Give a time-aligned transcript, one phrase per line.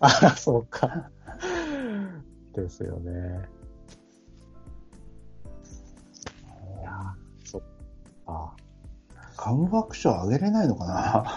[0.00, 1.10] ああ、そうか。
[2.54, 3.48] ですよね。
[6.80, 7.14] いや
[7.44, 7.62] そう。
[8.26, 8.52] あ
[9.36, 11.24] カムバック賞あげれないのかな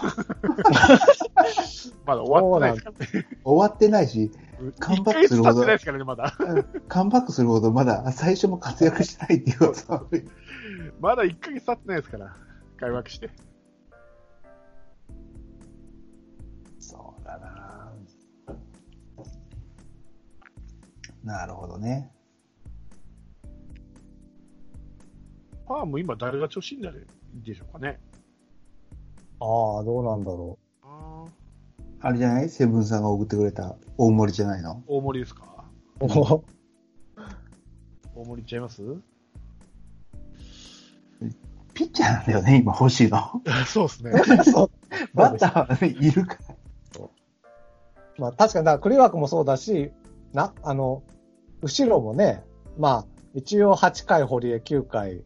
[2.06, 3.26] まだ終わってないですからね。
[3.44, 4.32] 終わってないし、
[4.78, 6.34] カムバックするほど一ヶ月経ってないですからね、まだ。
[6.88, 10.04] カムバックするほどまだ最初も活躍してないっていうことは
[11.00, 12.34] まだ1ヶ月経ってないですから、
[12.78, 13.30] 開幕して。
[21.24, 22.10] なるほどね。
[25.66, 26.92] ファーム今誰が調子いいんだ
[27.34, 28.00] でしょうかね。
[29.38, 31.30] あ、ああ、どうなんだろあー
[32.00, 32.48] あれじゃない？
[32.48, 34.82] セブンさんが送ってくれた大盛りじゃないの？
[34.86, 35.64] 大盛りですか？
[36.00, 36.04] う。
[36.04, 36.42] お大
[38.24, 38.82] 盛りいっちゃいます？
[41.72, 43.40] ピッチャーなんだよね、今欲しいの。
[43.66, 44.12] そうですね。
[44.44, 44.70] そう
[45.14, 46.56] バッターはね、いるから。
[48.18, 49.92] まあ確かに、だからクリワークもそうだし、
[50.32, 51.02] な、あの、
[51.62, 52.44] 後ろもね、
[52.78, 55.22] まあ、一応8回堀江、9回、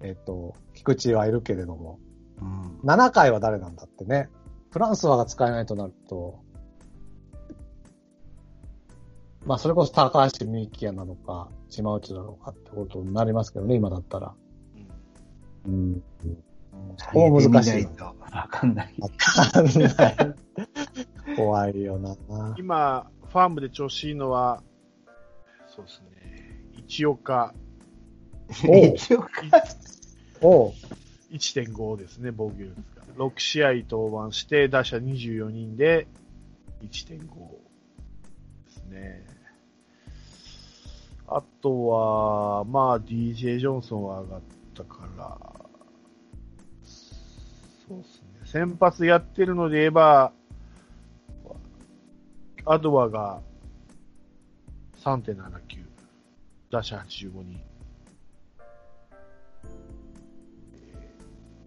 [0.00, 1.98] えっ、と、菊池はいるけれども、
[2.40, 2.78] うん。
[2.82, 4.28] 7回は誰なんだってね。
[4.70, 6.40] フランスワが使えないとなると、
[9.46, 14.34] まあそれこそ高橋美希也なのか、島内なのかってことになりますけどね、今だったら。
[15.66, 16.02] うん。
[16.96, 18.94] そこも難しいわかんない。
[18.98, 20.34] わかんない。
[21.36, 22.16] 怖いよな。
[22.58, 24.62] 今、ファームで調子いいのは、
[25.66, 26.60] そうですね。
[26.78, 27.52] 一岡
[28.48, 29.26] 一応、
[30.40, 30.72] おう
[31.32, 33.02] 1.5ですね、防御率が。
[33.26, 36.06] 6試合登板して、打者24人で
[36.84, 37.18] 1.5
[38.66, 39.26] ですね。
[41.26, 44.40] あとは、まあ、DJ ジョンソンは上がっ
[44.74, 45.38] たから、
[46.84, 48.28] そうですね。
[48.44, 50.32] 先発やってるので言えば、
[52.66, 53.42] アドワが
[55.02, 55.84] 3.79、
[56.70, 57.60] 打者85人。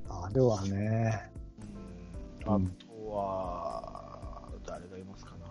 [0.09, 1.29] あれはね。
[1.33, 1.37] うん
[2.47, 5.45] あとは、誰がいますかな。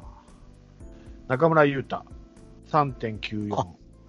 [1.29, 2.03] 中村優太、
[2.71, 3.67] 3.94あ。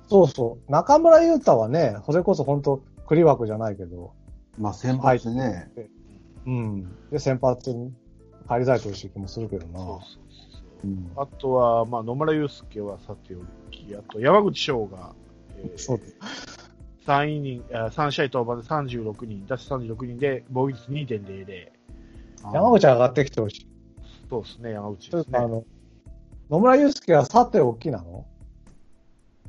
[0.10, 0.72] そうそう。
[0.72, 4.14] 中村優太はね、それこそ本当クリ枠じゃないけど、
[4.58, 5.70] まあ先発ね、
[6.46, 7.10] うん。
[7.12, 7.94] で、先発に
[8.48, 9.80] 入りたいという気もするけどな。
[9.80, 10.27] そうそうそ
[10.84, 13.40] ううんあとは、まあ、野村祐介はさてお
[13.72, 15.14] き、あと山口翔が、
[15.58, 16.00] えーそう
[17.06, 21.70] 3イニング、あ3試合登板で36人、打者36人で防御率2.00。
[22.54, 23.68] 山口は上がってきてほしい。
[24.30, 25.40] そうですね、山口ですね。
[25.40, 25.64] あの、
[26.50, 28.26] 野村祐介はさておきなの？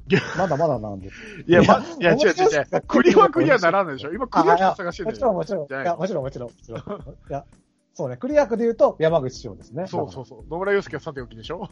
[0.39, 1.09] まだまだなんで。
[1.09, 2.81] いや、いやま、いや、違う違う違う。
[2.87, 4.13] クリ枠にはならないでしょ。
[4.13, 5.65] 今、クリ枠探してるもちろんもちろん。
[5.65, 6.49] いじゃないや、もちろんもちろん。
[6.49, 6.83] もちろんい
[7.29, 7.45] や、
[7.99, 8.17] そうね。
[8.17, 9.89] クリ枠で言うと山口翔ですね。
[9.89, 10.49] そうそうそう。
[10.49, 11.69] 野村祐介はさておきでしょ？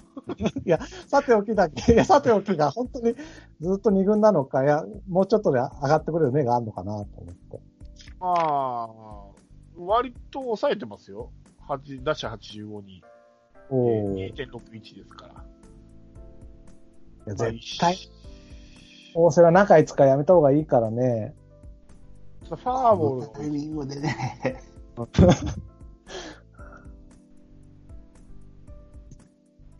[1.07, 3.15] さておきだけ、 いや、さておきが本当に
[3.61, 7.61] ずっと二軍なのか、いや、もうちょっとで上がってくれる目があるのかなと思って。
[8.19, 9.27] まあ、
[9.79, 11.31] 割と抑えてますよ。
[11.69, 13.05] 8打者85に、
[13.71, 13.89] お
[14.19, 15.33] えー2.61ですから。
[15.33, 17.97] いやまあ絶対、
[19.15, 21.37] 大瀬は中5日やめた方がいいからね。
[22.49, 24.61] ファーボールタイミングでね、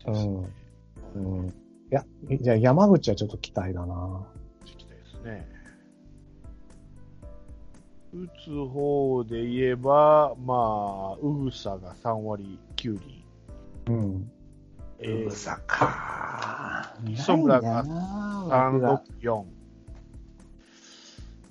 [0.07, 1.41] うん。
[1.41, 1.49] うん。
[1.49, 1.53] い
[1.91, 2.05] や、
[2.41, 4.27] じゃあ山口はちょっと期待だな。
[4.65, 5.49] してきたいですね。
[8.13, 13.25] 打つ方で言えば、まあ、ウグサが3割9厘。
[13.89, 14.31] うん。
[14.99, 16.95] えー、さか。
[17.07, 19.45] 磯村がないんだよな364。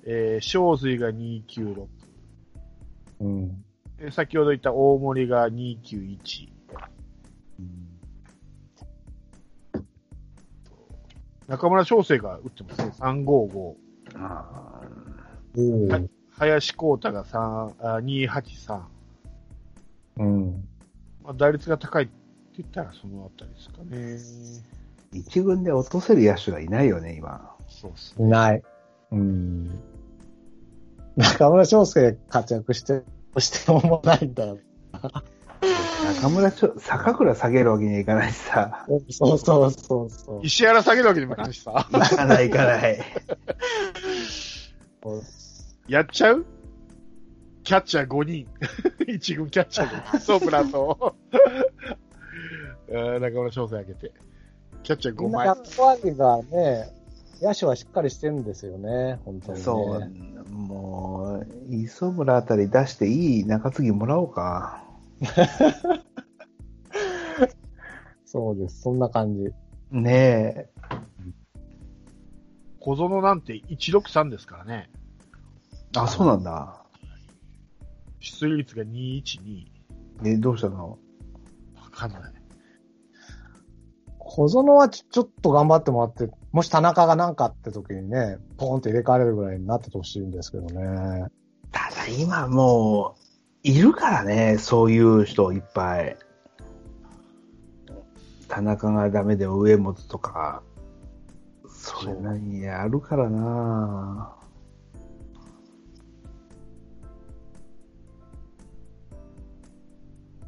[0.08, 1.86] えー、正髄が296。
[3.20, 3.64] うん。
[3.98, 6.48] えー先ほど言った大森が291。
[11.48, 12.92] 中村翔成が打ってますね。
[12.98, 13.74] 355。
[14.14, 14.80] あ
[15.56, 17.38] おはい林光太が3
[17.80, 18.82] あ283。
[20.18, 20.68] うん。
[21.22, 22.12] まあ、打率が高いって
[22.58, 23.96] 言ったらそのあたりですかね。
[23.96, 24.62] ー
[25.12, 27.54] 一軍で落とせる野手がいないよね、今。
[27.68, 28.62] そうっすいない。
[29.12, 29.80] うん。
[31.16, 33.02] 中村翔介が活躍して、
[33.38, 34.58] してもないんだよ。
[36.20, 38.86] 中村ちょ、坂倉下げるわけにはいかないしさ。
[38.88, 40.40] そうそうそうそう。
[40.42, 41.88] 石原下げるわけにもいかないしさ。
[41.90, 42.98] いかないいかない。
[45.88, 46.44] やっちゃう？
[47.64, 48.46] キャッチャー5人。
[49.08, 50.18] 一軍キャッチャー5人。
[50.20, 51.16] ソープラと、
[52.88, 54.12] えー中村翔成上げて。
[54.82, 55.48] キャッチャー5枚
[56.04, 56.26] みんな。
[56.36, 56.92] がね、
[57.42, 59.64] 野手はしっかりしてるんですよね、本当に、ね。
[59.64, 64.85] そう、もう、磯村あたり出していい中継ぎもらおうか。
[68.24, 68.82] そうです。
[68.82, 69.50] そんな感じ。
[69.90, 70.70] ねえ。
[72.80, 74.90] 小園なんて163ですからね。
[75.96, 76.84] あ、そうなんだ。
[78.20, 79.66] 出塁率が212。
[80.24, 80.98] え、どうしたの？
[81.74, 82.22] わかんない。
[84.18, 91.28] 小園はちょちょっと頑張ってもらって、もし田中が何かあって時にね、ポーンって入れ替えれるぐらいになっててほしいんですけどね。
[91.72, 93.25] ただ今もう、
[93.66, 96.16] いるからね、そういう人いっぱい。
[98.46, 100.62] 田中がダメで上本とか、
[101.68, 104.32] それなりにあるからな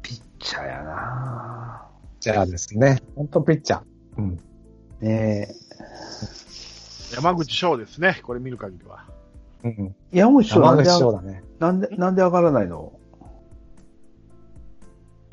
[0.01, 1.89] ピッチャーやな
[2.21, 3.01] じゃあですね。
[3.17, 3.83] 本当ピッチャー。
[4.17, 4.39] うん。
[5.01, 5.55] ねえ。
[7.15, 8.21] 山口翔ですね。
[8.23, 9.03] これ見る限りは。
[9.65, 9.93] うん。
[10.13, 11.43] 山口翔な山口翔だね。
[11.59, 12.93] なんで、なんで上がらないの？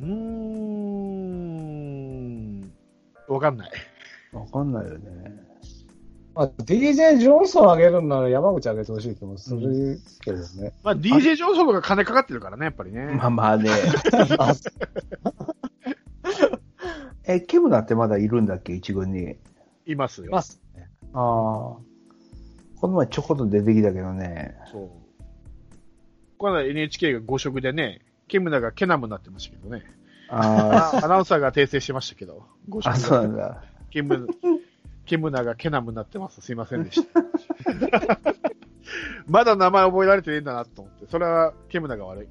[0.01, 2.71] うーん。
[3.27, 3.71] わかんない。
[4.33, 5.45] わかんないよね。
[6.35, 10.71] まあ、DJ ジョンソン上げるんなら山口上げてほしい気もするけどね。
[10.83, 13.05] まあ、DJ ジョンソンが金かかってるからね、やっぱりね。
[13.05, 13.71] まあまあね。
[14.37, 14.53] あ
[17.25, 18.73] え、ケムナってまだいるんだっけ？
[18.73, 19.35] 一軍に。
[19.85, 20.31] いますよ。
[20.31, 20.87] ますね。
[21.13, 21.21] ああ。
[21.21, 21.81] こ
[22.83, 24.55] の前ちょこっと出てきたけどね。
[24.71, 24.89] そう。
[26.37, 29.83] この間 NHK が5色でね、ケムナがケナムになってましたけどね。
[30.29, 33.63] ああアナウンサーが訂正してましたけど、5あ、あ、そうなんだ。
[33.89, 34.27] ケム、
[35.05, 36.41] ケムナがケナムになってます。
[36.41, 37.21] すいませんでした。
[39.27, 41.07] まだ名前覚えられてねえんだなと思って。
[41.07, 42.27] それはケムナが悪い。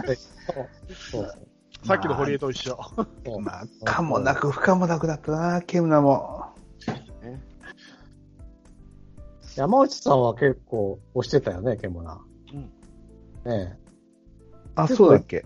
[0.00, 0.64] そう
[0.94, 1.38] そう
[1.86, 2.78] さっきの堀江と一緒。
[3.40, 6.52] まあ、かもなく不可もなくだったな、ケムナも。
[9.56, 12.20] 山内さんは結構押してたよね、ケモナ。
[12.52, 12.70] うん
[13.44, 13.81] ね
[14.74, 15.36] あ、そうだっけ？
[15.36, 15.44] え。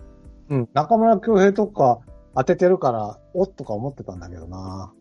[0.49, 0.69] うん。
[0.73, 1.99] 中村京平とか
[2.35, 4.91] 当ててるから、おっとか思ってたんだけどな。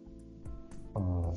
[0.94, 1.34] うん。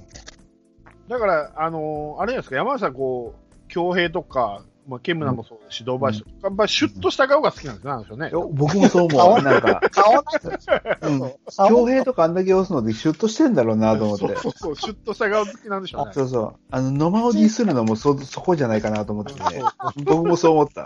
[1.07, 8.29] だから、あのーあれですか、山内さん、こう、京平とか、まあ、ケムナもそうですし、堂林とか、やっぱりシュッとした顔が好きなんですよね、なんでしょうね。
[8.31, 9.41] よ僕もそう思う。
[9.43, 10.67] なんか、顔なんです
[11.03, 11.19] うん。
[11.19, 11.37] よ。
[11.67, 14.37] 京平とかあんだけ押すのでシュッとしてんだろうなと思って そう。
[14.37, 16.13] そうそう、シュッとした顔好きなんでしょうね。
[16.13, 16.55] そうそう。
[16.71, 19.61] あの、野間をディスるのもそ、そこじゃないかなと思ってね。
[20.05, 20.85] 僕もそう思った。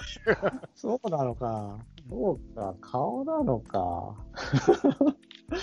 [0.75, 1.77] そうなのか。
[2.09, 4.15] そうか、顔なのか。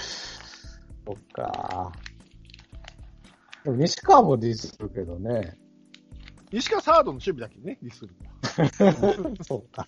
[1.06, 1.92] そっか。
[3.64, 5.58] でも西川もディスするけどね。
[6.52, 9.36] 西川サードの守備だけね、ディスるのは。
[9.44, 9.86] そうか。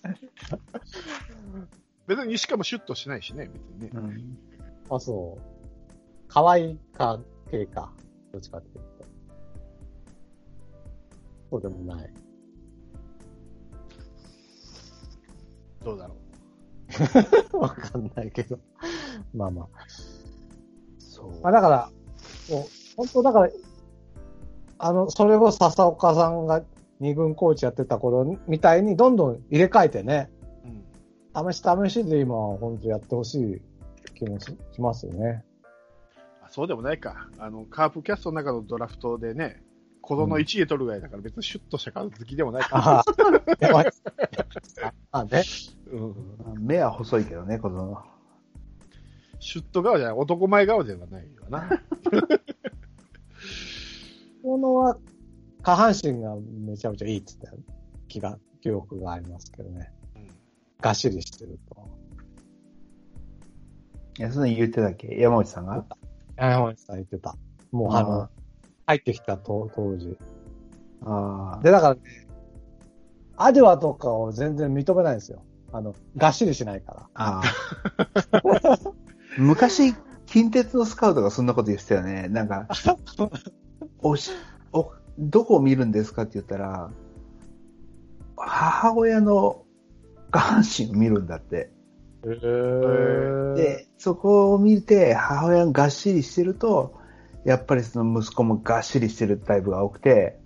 [2.07, 3.89] 別に西川もシュッとしないしね、別にね。
[3.93, 4.37] うん。
[4.89, 5.41] あ、そう。
[6.27, 7.19] 可愛いか
[7.49, 7.93] 系か。
[8.31, 9.05] どっちかっていうと。
[11.51, 12.13] そうでもない。
[15.83, 16.22] どうだろう。
[17.53, 18.59] わかんないけど。
[19.33, 19.67] まあまあ。
[20.99, 21.41] そう。
[21.41, 21.89] まあだから、
[22.49, 22.63] もう
[22.95, 23.49] 本当だから、
[24.79, 26.63] あの、それを笹岡さんが
[26.99, 30.29] 二軍コーチやってた頃みたいにどんどん入れ替えてね、
[30.65, 31.51] うん。
[31.53, 33.61] 試し試しで今は本当やってほしい
[34.13, 35.43] 気もししますよね。
[36.43, 37.29] あそうでもないか。
[37.37, 39.63] あの、カープキャストの中のドラフトでね、
[40.01, 42.99] 子供1位取るぐらいだから別にシュッとした顔好きでもないか。
[42.99, 43.03] あ
[45.11, 45.43] あね。
[45.93, 46.65] うん。
[46.65, 48.03] 目は細いけどね、この。
[49.39, 51.69] シュッと顔じゃない、男前顔ではないよな。
[54.41, 54.97] このは
[55.61, 57.59] 下半身がめちゃめちゃいいって言った
[58.07, 59.91] 気が、記憶がありますけどね。
[60.15, 60.27] うん
[60.81, 61.87] がっしりしてると。
[64.19, 65.17] いや、そんな言ってたっけ？
[65.17, 65.85] 山内さんが？
[66.35, 67.37] 山内さん言ってた。
[67.71, 68.29] もうあの、
[68.85, 70.17] 入ってきた当当時。
[71.05, 71.63] ああ。
[71.63, 72.01] で、だからね、
[73.37, 75.41] アデュアとかを全然認めないんですよ。
[75.73, 77.09] あの、がっしりしないから。
[77.15, 77.43] ああ。
[79.37, 79.95] 昔、
[80.27, 82.27] 近鉄のスカウトがそんなこと言ってたよね。
[82.29, 82.67] なんか、
[83.99, 84.31] おし、
[84.71, 86.91] お、どこを見るんですかって言ったら、
[88.37, 89.63] 母親の
[90.29, 91.71] 下半身を見るんだって。
[92.23, 96.93] へーで、そこを見て、母親ががっしりしてると、
[97.45, 100.39] やっぱりその息子もがっしりしてるタイプが多くて、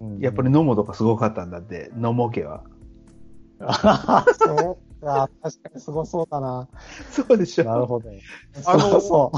[0.00, 2.64] うんやっぱり野茂とかすごかったんだって、野茂家は。
[3.60, 5.30] あーそうか。
[5.42, 6.68] 確かにすごそうだな。
[7.10, 7.64] そうでしょ。
[7.64, 8.10] なるほど。
[8.64, 9.32] あのそうそ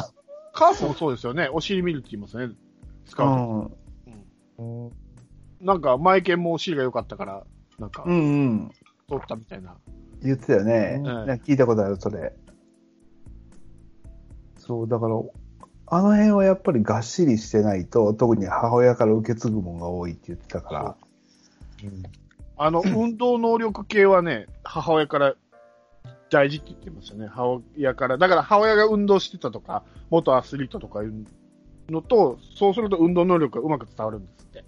[0.53, 1.49] カープもそうですよね。
[1.53, 2.53] お尻見るって言いますね。
[3.07, 3.73] スカウト。
[4.59, 4.85] うん。
[4.85, 4.87] う。
[4.87, 4.93] うん
[5.61, 7.45] なんか、前剣もお尻が良かったから、
[7.79, 8.71] なんかう、んうん。
[9.09, 9.77] 取ったみたいな。
[10.23, 10.97] 言ってたよね。
[10.99, 12.33] うんなんか聞いたことある、それ。
[14.57, 15.15] そう、だから、
[15.87, 20.97] あの辺はやっぱりがっしりしてないと、特に母親から受け継ぐもんが多いって言ってたから。
[22.59, 25.35] あの、運動能力系はね、母親から
[26.29, 27.29] 大事って言ってましたね。
[27.29, 28.19] 母親から。
[28.19, 31.25] だから母親が運動してたとか、元アスリートとかいう
[31.89, 34.65] のと、そうすると運動能力がうまく伝わるんですって。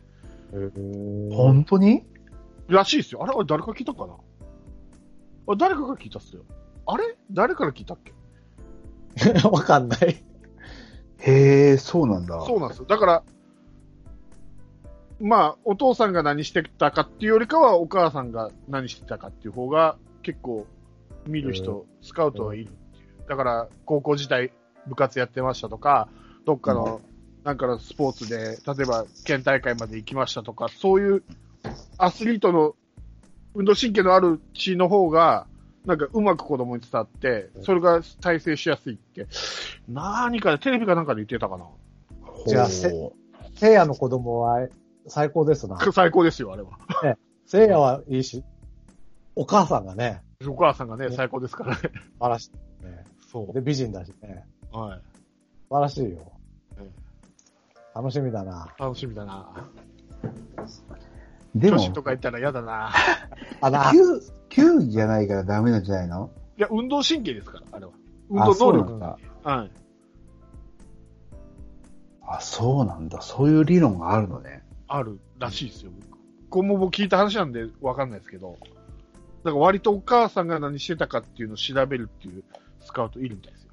[1.34, 2.04] 本当に？
[2.68, 3.22] らしいですよ。
[3.24, 4.14] あれ、俺誰か聞いたかな？
[5.48, 6.42] あ誰かが聞いたっすよ。
[6.86, 7.16] あれ？
[7.32, 8.12] 誰から聞いたっけ？
[9.48, 10.22] わかんない。
[11.18, 12.40] へえ、そうなんだ。
[12.46, 12.84] そうなんですよ。
[12.86, 13.22] だから、
[15.20, 20.66] まあ、お父さんが何してたかっていうよりかは、お母さんが何してたかっていう方が、結構、
[21.26, 23.28] 見る人、スカウトはいるっていう。
[23.28, 24.52] だから、高校時代、
[24.86, 26.08] 部活やってましたとか、
[26.46, 27.02] どっかの、
[27.44, 31.22] なんかのスポーツで、例えば、県大会まで行きましたとか、そういう
[31.98, 32.74] アスリートの
[33.54, 35.46] 運動神経のある血の方が、
[35.84, 39.26] なんかうまく子供に伝わって、それが体制しやすいって、
[39.88, 41.66] 何かで、テレビかなんかで言ってたかな。
[42.46, 42.90] じゃあせ
[43.54, 44.66] 聖夜の子供は
[45.10, 45.78] 最高ですな。
[45.92, 46.70] 最高ですよ、あれは。
[47.46, 48.44] 聖夜はいいし、
[49.34, 51.80] お母さんがね、お母さんがね、ね最高ですからね。
[51.82, 51.90] 素
[52.20, 52.50] 晴らし
[52.82, 53.04] い、ね。
[53.30, 54.46] そで、美人だしね。
[54.72, 54.78] う。
[54.78, 55.00] はい。
[55.68, 56.32] 素晴らしいよ
[56.78, 56.92] うん。
[57.94, 58.72] 楽しみだな。
[58.78, 59.68] 楽しみだな。
[61.54, 62.92] でも女、子とか言ったら嫌だな。
[63.60, 63.98] あな、球、
[64.48, 66.30] 球技じゃないからダメなんじゃないの？
[66.56, 67.92] いや、運動神経ですから、あれは。
[68.28, 68.88] 運あ動能力。
[68.90, 69.18] そうなんだ。
[69.42, 69.70] はい。
[72.22, 73.20] あ、そうなんだ。
[73.20, 74.62] そういう理論があるのね。
[74.92, 76.18] あるらしいですよ、僕。
[76.50, 78.58] これも僕聞いた話なんでわかんないですけど。
[79.44, 82.42] だから割とお母さんが何してたかっていうのを調べるっていう
[82.80, 83.70] スカウトいるみたいですよ。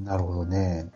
[0.00, 0.90] なるほどね。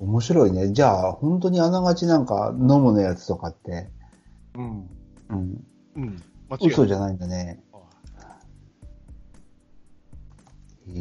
[0.00, 0.72] 面白いね。
[0.72, 3.90] じゃあ、本当にあながちなんか飲むのやつとかって、
[4.54, 4.88] うん。
[5.28, 5.64] うん、
[5.96, 6.22] うん。
[6.48, 6.68] 間違。
[6.68, 7.62] 嘘じゃないんだね。
[10.94, 10.98] へえ。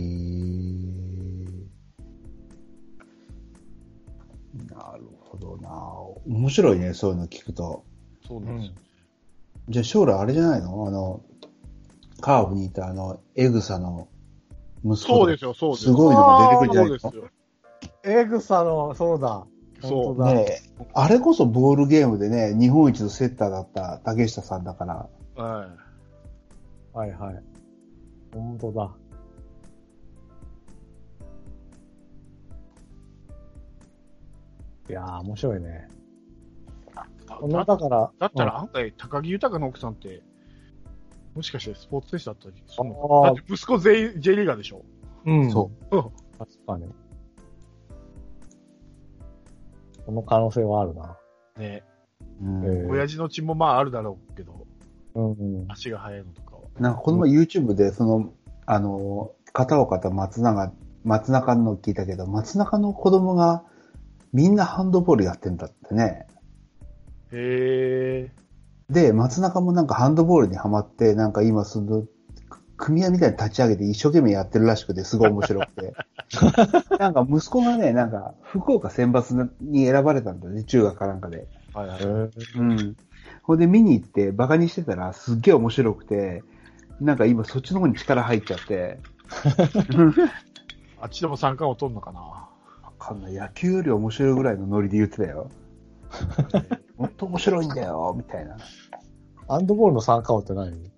[4.74, 5.70] なるほどな。
[6.26, 7.84] 面白いね、そういうの聞くと。
[8.28, 8.74] そうなんですよ。
[9.70, 10.88] じゃあ将来あれじゃないの？
[10.88, 11.22] あの、
[12.22, 14.08] カーブにいたあの、エグサの
[14.84, 17.30] 息子そうですよ、そうですすごいのが出てくるんじゃないのですよ。
[18.04, 19.46] エグサの、そうだ。
[19.82, 20.34] そうだ。
[20.34, 25.70] ねえあれこそボールゲームでね、日本一のセッターだった竹下さんだから、は
[26.94, 27.44] はいはい。
[28.34, 28.92] 本当だ。
[34.90, 35.88] いやー、面白いね。
[37.28, 40.24] こだだから、だったら、うんあんた、高木豊の奥さんって、
[41.36, 44.84] もしかしてスポーツ選手だったりするのだって息子全員 J リーガーでしょ？
[45.26, 45.52] うん。。
[45.52, 46.04] そううん。
[46.40, 46.86] 確かに。
[50.06, 51.18] この可能性はあるな。
[51.60, 51.84] ね
[52.42, 54.66] うんええ親父の血もまああるだろうけど、
[55.16, 55.66] うんうん。
[55.70, 56.62] 足が速いのとかは。
[56.80, 58.32] なんかこの前 YouTube でその、
[58.66, 60.72] あの、片岡と松永、
[61.04, 63.64] 松中の聞いたけど、松中の子供が
[64.38, 66.28] みんなハンドボールやってんだってね。
[67.32, 68.32] へえ。
[68.88, 72.06] で、松中もなんかハンドボールにハマって、なんか今その、
[72.78, 75.96] 組合みたいに立ち上げて一生懸命やってるらしくて、すごい面白くて。
[77.00, 81.48] なんか息子がね、なんか福岡選抜に選ばれたんだね、中学かなんかで。
[81.74, 82.00] はいはい。
[82.00, 82.96] うん。
[83.42, 86.44] ほんで見に行ってバカにしてたらすっげえ面白くて、
[87.02, 89.00] なんか今そっちの方に力入っちゃって、
[91.02, 92.47] あっちでも三冠を取るのかな。
[93.08, 93.34] わかんない。
[93.34, 95.50] 野球より面白いぐらいのノリで言ってたよ。
[96.98, 98.58] もっと面白いんだよ、みたいな。
[99.48, 100.92] ハンドボールの参加王って何？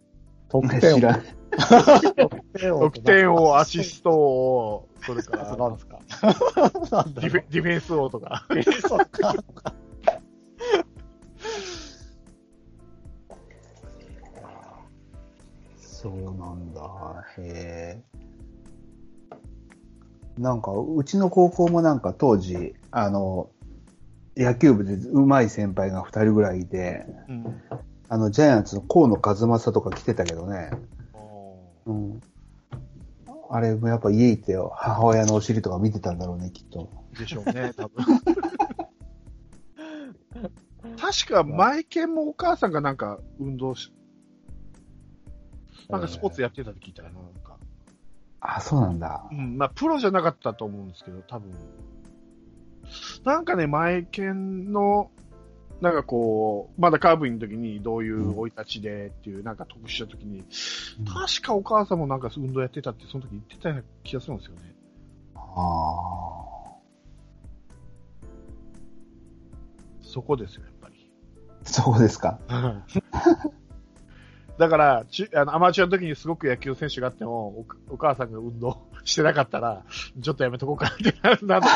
[0.49, 1.21] 得点知らない。
[2.57, 5.99] 得点王、アシスト王、それから、なんですか
[6.91, 8.43] なんだディフェディフェンス王とか。
[8.87, 9.35] そっか。
[15.77, 17.25] そうなんだ。
[17.37, 18.18] へえ。
[20.39, 23.49] なんか、うちの高校もなんか当時、あの、
[24.37, 27.61] 野球部で上手い先輩が二人ぐらいいて、うん。
[28.07, 30.71] あの、ジャイアンツの河野和正とか来てたけどね。
[31.85, 32.21] うん。
[33.49, 36.89] あれもやっぱ家行ってよ、母親のお尻とか見てたんだろうね、きっと。
[37.17, 38.05] でしょうね、多分。
[40.97, 43.91] 確か、前健もお母さんがなんか運動し、
[45.89, 47.48] なんかスポーツやってたって聞いたよな。
[48.41, 49.27] あ、そうなんだ。
[49.31, 51.51] うん、まあ、プロじゃなかったと思うんですけど、多分。
[53.23, 55.11] なんかね、前健の、
[55.81, 60.43] なんかこう、まだカーブイの時にどういう生い立ちでっていう、なんか特集した時に、
[61.05, 64.73] 確かお母さんもなんか運動やってたって、その時言ってたような気がするんですよね。
[65.35, 66.49] ああ。
[70.01, 71.11] そこですよ、やっぱり。
[71.63, 72.39] そうですか？
[74.59, 79.85] だから、ちあのアマチュアの時にすごく野球選手があっても、おお母さんが運動 してなかったら、
[80.19, 81.75] ちょっとやめとこうかなってなるなとか。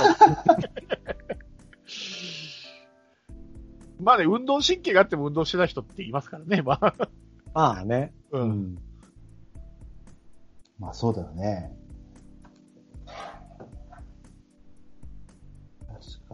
[4.04, 6.94] まあね、運動神経があっても運動してない人って言いますからね、まあ。
[7.54, 8.13] まあね。
[8.32, 8.40] う。
[8.40, 8.78] うんん。
[10.78, 11.74] まあそうだよね。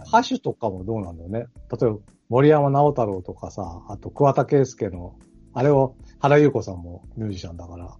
[0.08, 1.46] 歌手とかもどうなんだよね。
[1.72, 1.98] 例えば、
[2.30, 5.16] 森山直太朗とかさ、あと桑田佳祐の、
[5.54, 7.96] あれを原優子さんもミュージシャンだから、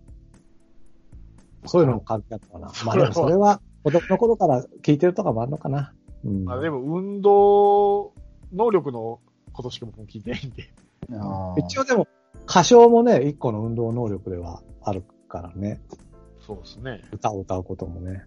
[1.66, 2.72] そういうのも関係あったかな。
[2.86, 5.94] まあでもそれは子供の頃から聞いてるとかもあるのかな。
[6.26, 6.46] うん。
[6.46, 8.14] まあでも、運動
[8.54, 9.20] 能力の
[9.54, 10.70] ことしか僕も聞いてないんで。
[11.58, 12.08] 一応でも、
[12.48, 15.80] 歌唱もね、一個の運動能力ではあるからね。
[16.46, 17.02] そうですね。
[17.12, 18.26] 歌を歌うこともね。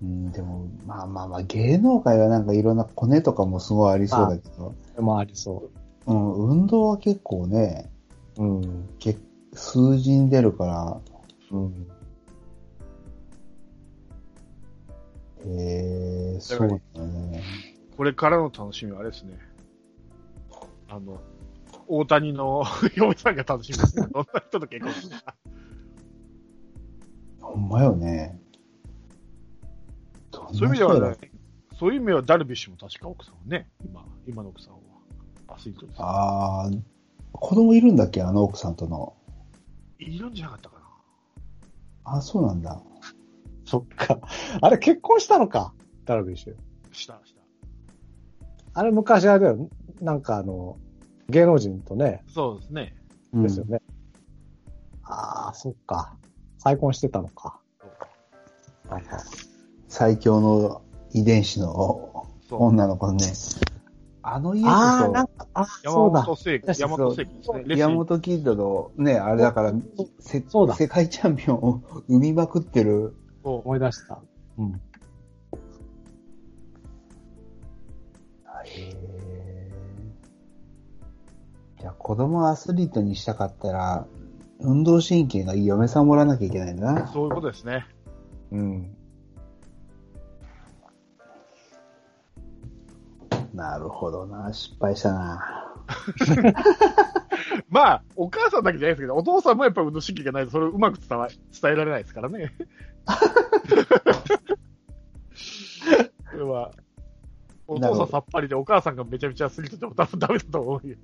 [0.00, 5.77] うん、でも、まあまあまあ、芸能界はなんかいろんなコネとかもすごいありそうだけど、でもありそう
[6.14, 7.90] ん、運動は結構ね、
[8.38, 8.44] う。
[8.44, 8.88] うん。
[8.98, 9.16] け
[9.52, 11.00] 数字に出るから、
[11.50, 11.88] うん。
[15.46, 17.42] へえ、そうだね。
[17.96, 19.38] これからの楽しみはあれですね。
[20.88, 21.20] あの、
[21.86, 22.64] 大谷の
[22.96, 24.06] 嫁さんが楽しみですね。
[24.12, 25.34] どんな人と結婚するか。
[27.40, 28.40] ほんまよね。
[30.32, 31.16] そういう意味ではね、
[31.78, 34.87] そういう意味ではダルビッシュも確か奥さんはね、今、今の奥さんは。
[35.48, 35.96] アスリートです。
[36.00, 36.70] ああ、
[37.32, 39.14] 子供いるんだっけあの奥さんとの。
[39.98, 40.78] いるんじゃなかったか
[42.04, 42.16] な。
[42.16, 42.80] あ、そうなんだ。
[43.64, 44.20] そっか。
[44.60, 45.74] あれ結婚したのか
[46.04, 46.54] ダルビッシュ。
[46.92, 47.40] した、した。
[48.74, 49.68] あれ昔あれだよ。
[50.00, 50.78] なんかあの、
[51.28, 52.94] 芸能人とね、そうですね。
[53.32, 53.80] うんですよね。
[55.02, 56.16] ああ、そっか。
[56.58, 57.60] 再婚してたのか。
[58.88, 59.22] はいはい
[59.88, 62.26] 最強の遺伝子の。
[62.50, 63.26] 女の子ね。
[64.34, 66.22] あの家こああ、そなんか、あ山そうだ。
[66.22, 67.76] 本聖山本聖輝ですね。
[67.76, 69.72] 山グ本キッドのね、あれだから、
[70.20, 73.14] せそうだ世界チャンピオンを 生みまくってる。
[73.44, 74.18] を思い出した。
[74.58, 74.80] うん。
[78.64, 79.72] へえ。
[81.80, 84.06] じゃあ子供アスリートにしたかったら、
[84.60, 87.06] 運動神経がいい嫁さんもらわなきゃいけないんだな。
[87.06, 87.86] そういうことですね。
[88.50, 88.97] うん。
[93.58, 94.52] なるほどな。
[94.52, 95.74] 失敗したな。
[97.68, 102.52] まあ、お母さんだけじゃないですけど、お父さんもやっぱり運動神経がないと、それをうまく伝わ伝えられないですからね。
[106.30, 106.70] それは、
[107.66, 110.96] お父さんさっぱりで、お母さんがめちゃめちゃアスリートでも多分ダメだと思うよ。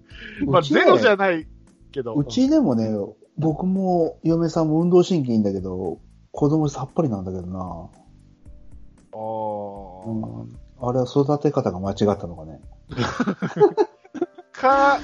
[0.47, 1.49] まあ、ゼロじゃない
[1.91, 2.15] けど。
[2.15, 2.89] うちでもね、
[3.37, 5.99] 僕も嫁さんも運動神経いいんだけど、
[6.31, 7.91] 子供さっぱりなんだけどな。
[9.13, 12.61] あーうん、あれは育て方が間違ったのかね。
[14.53, 14.99] か、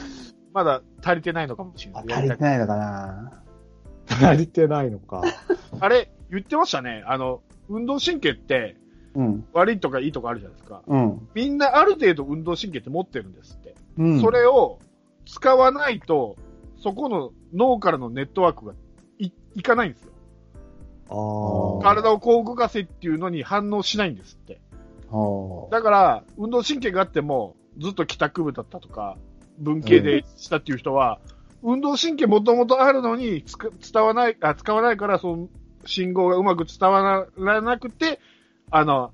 [0.52, 2.04] まだ足りてないのかもしれない。
[2.12, 3.42] 足りてないのかな。
[4.08, 5.22] 足りてないのか。
[5.80, 7.04] あれ、言ってましたね。
[7.06, 8.76] あの、運動神経って
[9.14, 9.44] うん。
[9.52, 10.82] 悪いとかいいとかあるじゃないですか。
[10.86, 11.28] うん。
[11.34, 13.74] みんなある程度運動神経って持ってるんですって。
[13.98, 14.20] うん。
[14.20, 14.78] それを
[15.26, 16.36] 使わないと、
[16.76, 18.74] そこの脳からのネットワークが
[19.18, 20.12] いいかないんですよ。
[21.10, 21.94] ああ。
[21.94, 24.60] 体をこう動かせっていうのに反応しないんですって。
[25.10, 29.16] はあだから、運動神経があっても、ずっと帰宅部だったとか、
[29.58, 31.20] 文系でしたっていう人は、
[31.62, 35.48] 運動神経もともとあるのにつく伝わない、あ、使わないから、その
[35.84, 38.20] 信号がうまく伝わらなくて、
[38.70, 39.12] あの、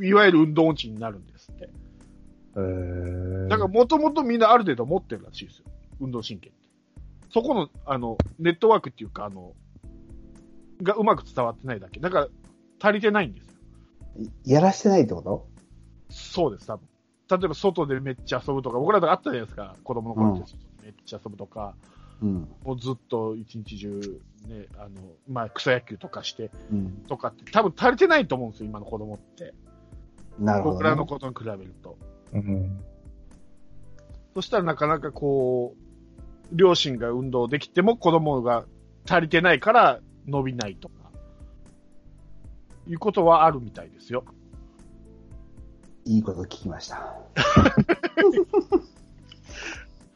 [0.00, 1.68] いわゆる運動音痴になるんですって。
[2.56, 5.64] えー、だから、もともとみんなある程度持ってるらしいですよ。
[6.00, 6.58] 運動神経って。
[7.30, 9.52] そこの、あの、ネットワークっていうか、あの、
[10.82, 12.00] がうまく伝わってないだけ。
[12.00, 12.28] だから、
[12.80, 13.53] 足りてないんですよ。
[14.44, 15.46] やらしてないってこと？
[16.10, 16.86] そうです、多分。
[17.30, 19.76] 例えば、外でめっちゃ遊ぶとか、僕らとかあったじゃないですか。
[19.82, 21.74] 子供の頃って、めっちゃ遊ぶとか、
[22.22, 22.48] うん。
[22.62, 24.90] もうずっと一日中、ね、あの、
[25.28, 27.04] まあ、草野球とかして、うん。
[27.08, 29.54] とかって、多分足りてないと思うんですよ、今の子供って。
[30.38, 30.78] なるほど、ね。
[30.78, 31.96] 僕らのことに比べると。
[32.34, 32.80] うん。
[34.34, 35.84] そしたらなかなかこう、
[36.52, 38.66] 両親が運動できても子供が
[39.08, 41.03] 足りてないから伸びないとか、
[42.86, 44.24] いうことはあるみたいですよ。
[46.04, 47.16] いいこと聞きました。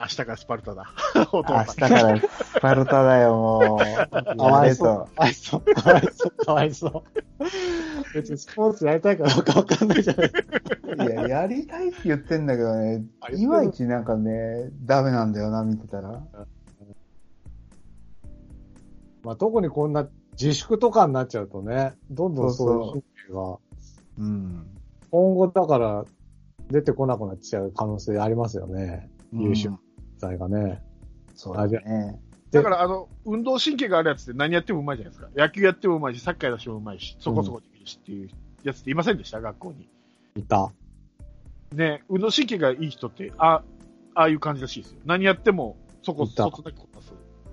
[0.01, 0.93] 明日からスパルタだ。
[1.33, 1.77] 明日。
[1.77, 3.79] からスパルタだよ、もう。
[4.39, 4.89] かわいそう。
[4.89, 5.75] やかわいそう。
[5.75, 6.31] かわいそう。
[6.45, 7.03] かわいそう。
[8.15, 10.61] 別にスポーツやりたいかどうかわかんないじゃないですか。
[10.85, 13.05] れといや、やりたいって言ってんだけどね
[13.35, 16.23] いまいちなんかね、ダメなんだよな、見てたら。
[19.25, 20.09] まあ、特にこんな
[20.41, 23.59] 自粛とかになっちゃうとね、どんどんそういう神経が、
[24.19, 24.67] うん。
[25.11, 26.05] 今後だから
[26.71, 29.11] 出てこなくなっちゃう可能性ありますよね。
[29.33, 29.79] 優秀うん
[30.19, 30.83] 剤がね。
[31.35, 32.21] そうだね。
[32.51, 35.31] だから、あの、運動神経があるやつって何やってもうまいじゃないですか。
[35.37, 38.31] 野球やってもうまいし、サッカーやってもうまいし、そこそこできるしっていう
[38.65, 39.41] やつっていませんでした？
[39.41, 39.89] 学校に。
[40.37, 40.73] いいた。
[41.73, 43.63] ね、運動神経がいい人って、あ、
[44.15, 45.01] ああいう感じらしいですよ。
[45.05, 47.13] 何やっても、そこ、そつなくこなす。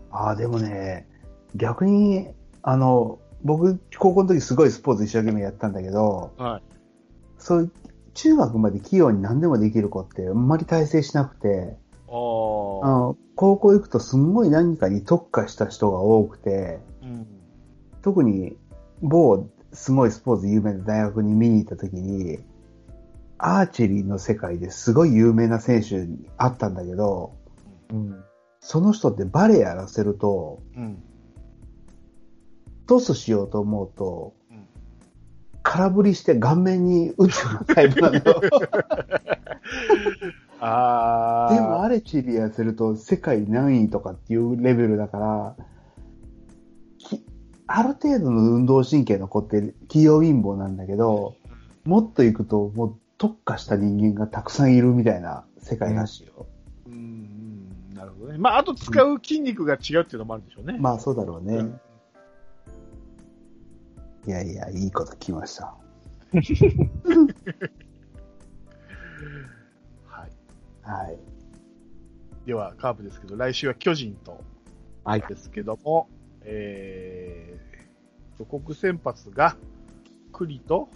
[0.09, 1.07] ああ、でもね、
[1.55, 2.29] 逆に、
[2.67, 6.63] あの、僕、高校の時すごいスポーツ一生懸命やったんだけど、はい。
[7.37, 7.71] そういう、
[8.15, 17.05] 中学まで器用に何でもできる子ってあんまり大成しなくて、ああの高校行くとすんごい何かに特化した人が多くて、あ。
[17.05, 17.27] うん。
[18.01, 18.57] 特に
[19.03, 22.39] 某すごいスポーツ有名な大学に見に行った時に、
[23.37, 27.35] アーチェリーの世界ですごい有名な選手に会ったんだけど、
[27.91, 28.23] うん。
[28.59, 31.03] その人ってバレエやらせると、うん。
[32.85, 34.67] トスしようと思うとうん、
[35.63, 38.21] 空振りして顔面に打つタイプなのよ。
[40.59, 41.53] ああ。
[41.53, 45.55] でもアレチェリーやらせると世界何位とかっていうレベルだから、
[46.97, 47.23] き
[47.67, 51.35] ある程度の運動神経の子って器用貧乏なんだけど、
[51.83, 56.47] もっと行くともう特化した人間がたくさんいるみたいな世界らしいよ。
[56.87, 58.37] うん、うん、なるほどね。
[58.37, 60.77] まあ、あと使う筋肉が違うっていうのもあるでしょうね。
[60.79, 61.57] まあそうだろうね。
[61.57, 61.79] うん
[64.27, 65.65] いやいや、いいこと聞きました。
[70.05, 70.31] はい。
[70.81, 71.19] はい。
[72.45, 74.43] では、カープですけど、来週は巨人と、
[75.03, 75.21] はい。
[75.21, 76.09] ですけども、
[76.41, 79.55] えー、予告先発が、
[80.31, 80.89] 栗と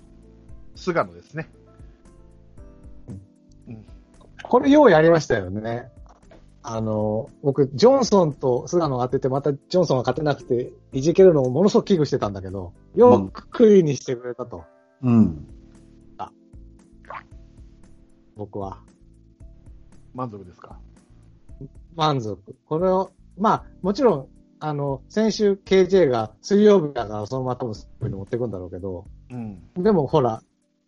[0.76, 1.50] 菅野ですね。
[4.44, 5.92] これようやりましたよね。
[6.62, 14.63] あの、僕、ジョンソンと菅野が当てて、またジョンソンが勝てなくて、いじけるのをものすごく危惧してたんだけど、よくクイにしてくれたと、
[15.02, 15.48] うん。
[18.36, 18.78] 僕は。
[20.13, 20.80] 満足ですか？
[21.95, 22.56] 満足。
[22.65, 24.28] これを、まあ、もちろん、
[24.62, 29.62] あの、先週 KJ が水曜日だからそのまま多分スに持っていくんだろうけど、うん。
[29.76, 30.41] でもほら、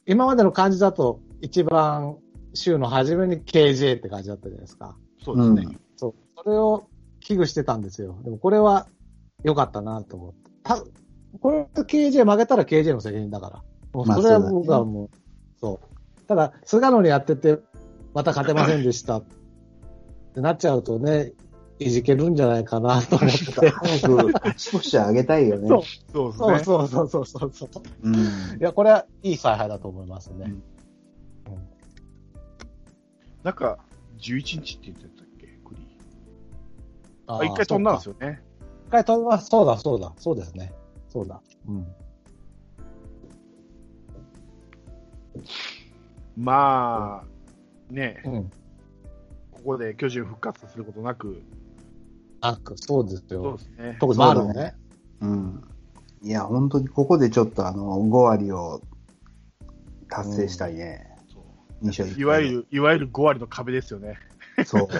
[0.05, 2.17] 今までの感じだと、一番
[2.53, 4.95] 週の初めに KJ って感じだったじゃないですか。
[5.23, 5.77] そうですね。
[5.97, 6.13] そう。
[6.43, 6.88] それを
[7.19, 8.17] 危惧してたんですよ。
[8.23, 8.88] でもこれは
[9.43, 10.51] 良かったなと思って。
[10.63, 10.84] た、
[11.39, 13.63] これ KJ 負けたら KJ の責任だから。
[13.93, 15.10] もうまあそれはそうだね僕はもう、
[15.60, 16.25] そう。
[16.27, 17.60] ただ、菅野にやってて、
[18.13, 19.23] また勝てませんでしたっ
[20.34, 21.34] てなっちゃうとね、
[21.79, 23.69] いじけるんじゃないかなと思って。
[23.69, 25.67] 早く勝ち星上げたいよね。
[25.67, 26.63] そうそうそうね。
[26.63, 27.84] そうそうそうそうそう。
[28.03, 28.15] うん。
[28.15, 28.19] い
[28.60, 30.53] や、これはいい采配だと思いますね。
[33.43, 33.79] なんか、
[34.21, 35.47] 11日って言ってたっけ？
[35.65, 35.88] 栗。
[37.27, 38.41] ああ、一回飛んだんですよね。
[38.88, 39.47] 一回飛びます。
[39.47, 40.73] そうだ、そうだ、そうですね。
[41.10, 41.41] そうだ。
[41.67, 41.88] うん。
[46.38, 48.43] まあ、ね、うん。
[49.51, 51.41] ここで巨人復活することなく、
[52.41, 53.63] あ、そうですそうよで。
[53.63, 53.97] すね。
[53.99, 54.75] 特に丸そうだね。
[55.21, 55.63] うん。
[56.23, 58.81] いや、本当にここでちょっとあの、5割を
[60.10, 61.07] 達成したいね。
[61.07, 61.11] そう二勝一敗
[62.17, 64.19] いわゆる、いわゆる5割の壁ですよね。
[64.65, 64.87] そう。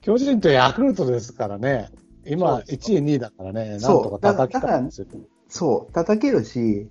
[0.00, 1.90] 巨人とヤクルトですからね。
[2.26, 3.70] 今、そうです1位、2位だからね。
[3.70, 5.06] なんそうとか叩きたいんですよ。
[5.48, 5.92] そう。
[5.92, 6.88] 叩けるし、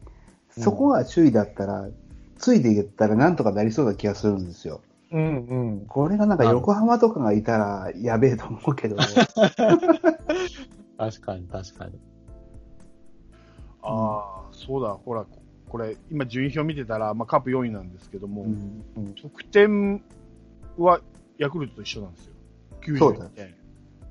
[0.50, 1.90] そこが首位だったら、
[2.38, 4.82] ついていけたらなんとかなりそうな気がするんですよ。
[5.12, 5.86] うんうん。
[5.88, 8.96] これがなんか横浜とかがいたらやべえと思うけど、
[10.98, 12.00] 確かに、確かに。
[13.82, 15.26] ああ、そうだ、ほら、
[15.76, 20.02] これ、今順位表見てたら、まあ、カープ4位なんですけども、うん得点
[20.78, 21.02] は
[21.38, 22.34] ヤクルトと一緒なんですよ。
[22.82, 23.54] 91そうだ点。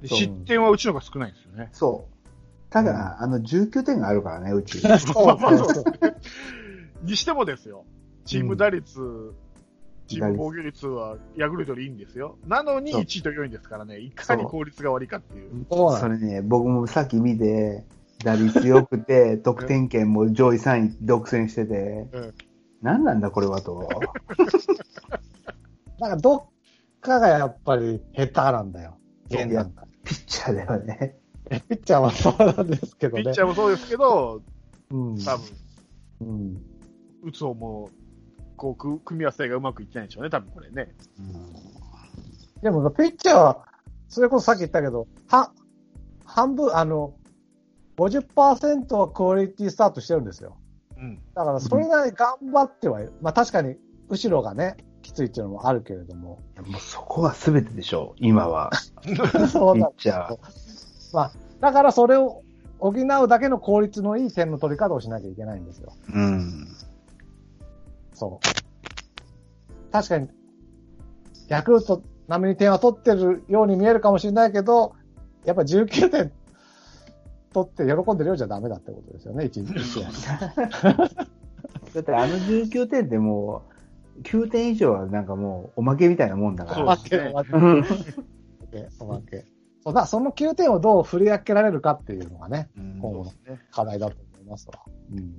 [0.03, 1.71] でそう失点はうちの方が少ないんですよね。
[1.73, 2.69] そう。
[2.69, 4.79] ただ、あの、19点があるからね、 うち。
[4.79, 5.85] そうそうそう。
[7.03, 7.87] にしてもですよ、
[8.27, 9.33] チーム打率、
[10.07, 12.37] チーム防御率はヤクルトよりいいんですよ。
[12.47, 15.65] なのにそう1位と4位ですからね、いかに効率が悪いかっていう。
[15.71, 17.87] それね、僕もさっき見て、
[18.23, 22.35] 打率良くて、得点圏も上位3位独占してて、うん
[22.85, 23.89] 何なんだこれはと。
[25.99, 26.45] なんか、どっ
[27.01, 28.99] かがやっぱり下手なんだよ。
[29.31, 29.89] 現段階。
[30.05, 31.19] ピッチャーだよね。
[31.49, 33.23] ピッチャーはそうなんですけどね。
[33.23, 34.43] ピッチャーもそうですけど、
[34.91, 35.19] うん。
[35.19, 35.47] 多分、
[36.21, 36.63] うん。
[37.23, 37.89] 打つ方も、
[38.59, 40.95] こう、く組み合わせがうまくいってないんでしょうね、多分これね。
[42.63, 43.65] でも、ピッチャーは、
[44.09, 45.55] それこそさっき言ったけど、は、
[46.27, 47.15] 半分、あの、
[47.97, 50.57] 50%はクオリティスタートしてるんですよ。
[50.97, 51.21] うん。
[51.35, 53.13] だから、それなりに頑張ってはいる。
[53.21, 53.77] まあ確かに、
[54.09, 56.41] 後ろがね、きついっていうのもあるけれども。
[56.67, 58.71] もうそこは全てでしょう、今は。
[59.51, 60.03] そうだピッ。
[60.03, 60.39] チャー。
[61.13, 62.43] まあ、だからそれを
[62.81, 65.93] 補うだけの効率のいい点の取り方をしなきゃいけないんですよ。
[66.13, 66.67] うん。
[68.13, 69.93] そう。
[69.93, 70.29] 確かに、
[71.49, 74.95] ヤクルト並みに点は取ってるように見えるかもしれないけど、
[75.45, 76.33] やっぱ19点
[77.55, 80.11] 取って喜んでるようじゃダメだってことですよね、一日一試合。
[81.95, 83.63] だってあの19点っても
[84.19, 86.83] う、9点以上はなんかもうおまけみたいなもんだから。
[86.83, 87.53] おまけ、おまけ、
[88.99, 89.45] おまけ。
[89.85, 93.61] そうだ、その9点をどう振り分けられるかっていうのがね、うん今後のね。
[93.71, 94.81] 課題だと思いますわ。
[95.13, 95.37] うん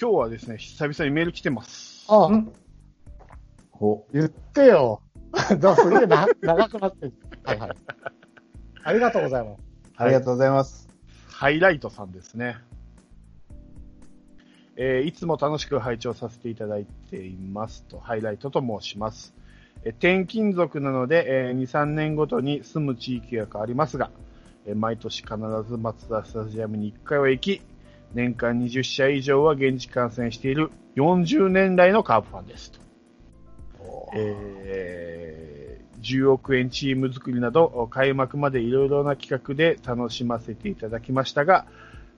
[0.00, 2.06] 今日はですね、久々にメール来てます。
[2.08, 2.52] ああ、うん
[3.70, 5.02] ほ言ってよ。
[5.60, 7.14] どうすげえな、長くなってる。
[7.44, 7.70] はいはい。
[8.82, 9.62] ありがとうございます。
[9.96, 10.88] ありがとうございます。
[11.30, 12.56] ハイライトさんですね。
[14.76, 19.34] えーいつも楽しく拝聴させていただいていますと、ハイライトと申します。
[19.84, 24.10] えー転勤族なので、えー2、3年ごとに住む地域が変わりますが、
[24.66, 25.36] えー毎年必
[25.68, 27.62] ずマツダスタジアムに1回は行き、
[28.14, 32.78] 年間20試合以上は現地観戦している40年来のカープファンですと。
[34.14, 35.57] えー
[36.02, 41.66] 10億円チーム作りなど、開幕までいろいろな企画で楽しませていただきましたが、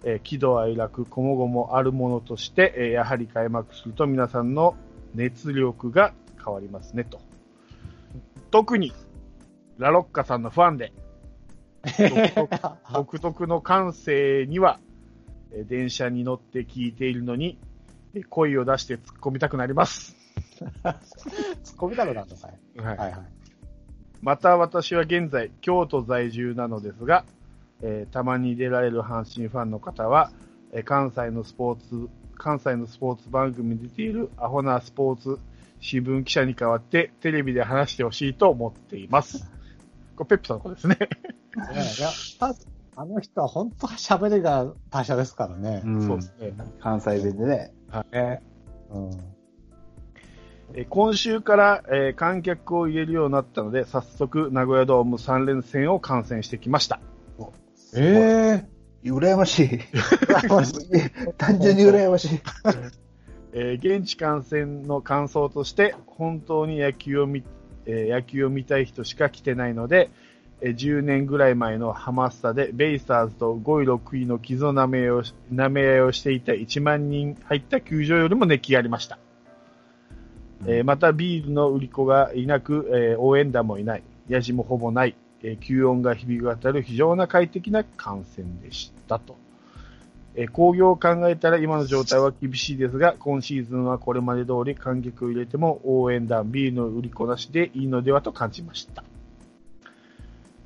[0.05, 4.77] えー喜怒哀楽、こもごもあるものとして、えーやはり開幕すると皆さんの
[5.15, 6.13] 熱力が
[6.43, 7.21] 変わりますねと。
[8.51, 8.93] 特に、
[9.79, 10.93] ラロッカさんのファンで、
[12.93, 14.79] 独特 の感性には、
[15.53, 17.59] えー電車に乗って聞いているのに、
[18.15, 20.17] えー声を出して突っ込みたくなります。
[20.83, 20.97] 突っ
[21.77, 22.81] 込みたくなったかい。
[22.81, 23.40] はいはいはい。
[24.23, 27.25] また私は現在、京都在住なのですが、
[27.83, 30.31] えーたまに出られる阪神ファンの方は、
[30.73, 35.39] えー関西のスポーツ、関西のスポーツ番組に出ているアホなスポーツ
[35.81, 39.51] 新聞記者に代わってテレビで話してほしいと思っています。
[40.17, 40.97] これペップさんの子ですね。
[41.01, 41.09] ね
[41.99, 42.55] いや、た
[42.97, 45.81] あの人は本当は喋りが達者ですからね。
[45.81, 46.53] んそうですね。
[46.81, 47.73] 関西弁でね。
[48.13, 48.43] ね
[48.91, 49.11] うん。
[50.75, 57.01] えー今週から、えー観客を入れるようになったので、早速名古屋ドーム3連戦を観戦してきました。
[57.97, 58.65] え
[59.05, 59.69] 羨ましい。
[59.73, 62.41] え 単純に羨ましい。
[63.53, 67.43] えー現地観戦の感想として、本当に野球を見、
[67.87, 70.11] えー野球を見たい人しか来てないので、
[70.61, 74.87] えー10年ぐらい前のハマスタで、ベイスターズと5位、6位の傷の舐
[75.69, 79.19] め合いをしていた1万人入った球場よりも熱気がありました。
[80.67, 89.37] えーまたビールの売り子がいなく、えー応援団もいない、ヤジもほぼない、えー吸音が響き渡る非常な快適な観戦でしたと。
[90.35, 99.03] えー興行を考えたら今の状態は厳しいですが、今シーズンはこれまで通り観客を入れても応援団、ビールの売り子なしでいいのではと感じました。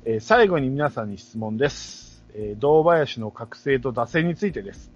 [0.03, 2.23] えー最後に皆さんに質問です。
[2.33, 4.91] えー堂林の覚醒と打線についてです。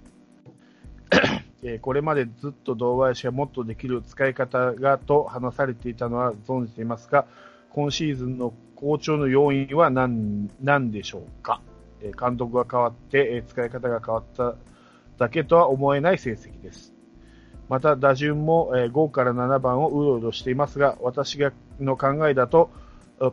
[1.63, 7.26] えーこれまでずっと堂林がもっとできる使い方がと話されていたのは存じていますが、
[7.69, 11.62] 今シーズンの好調の要因は何何でしょうか、
[12.02, 14.56] えー監督が変わって、えー使い方が変わった
[15.17, 16.93] だけとは思えない成績です。
[17.67, 22.72] また打順も、え5から7番をうろうろしていますが、私がの考えだと、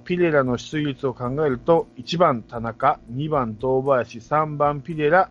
[0.04, 5.30] ピレラの出塁率を考えると、1番田中、2番堂林、3番ピレラ、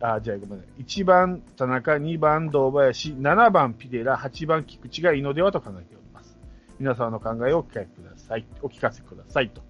[0.00, 0.82] あ、じゃあごめんなさい。
[0.82, 6.38] 1番田中、2番堂林、7番ピレラ、8番菊池がいいのではと考えております。
[6.78, 8.46] 皆様の考えをお聞かせください。
[8.62, 9.62] お聞かせくださいと。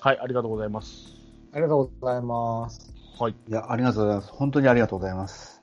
[0.00, 1.14] はい、ありがとうございます。
[1.52, 2.94] ありがとうございます。
[3.18, 3.32] はい。
[3.32, 4.32] いや、ありがとうございます。
[4.32, 5.62] 本当にありがとうございます。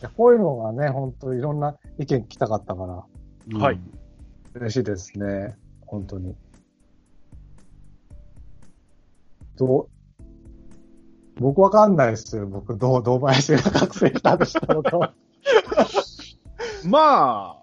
[0.00, 2.86] いやこういうのがね、本当いろんな意見聞きたかったか
[3.50, 3.80] ら、はい
[4.54, 5.56] 嬉しいですね。
[5.86, 6.36] 本当に。
[9.56, 9.88] どう、
[11.38, 12.46] 僕わかんないですよ。
[12.46, 15.14] 僕、どう、堂林が覚醒したとしたのかは。
[16.84, 17.58] まあ、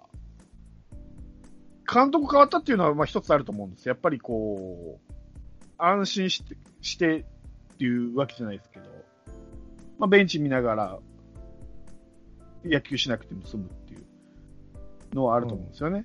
[1.92, 3.88] 監督変わったっていうのは、まあ一つあると思うんです。
[3.88, 5.14] やっぱりこう、
[5.78, 7.20] 安心して、して
[7.74, 8.86] っていうわけじゃないですけど、
[9.98, 10.98] まあベンチ見ながら、
[12.64, 16.04] 野球しなくても済むっていうのはあると思うんですよね。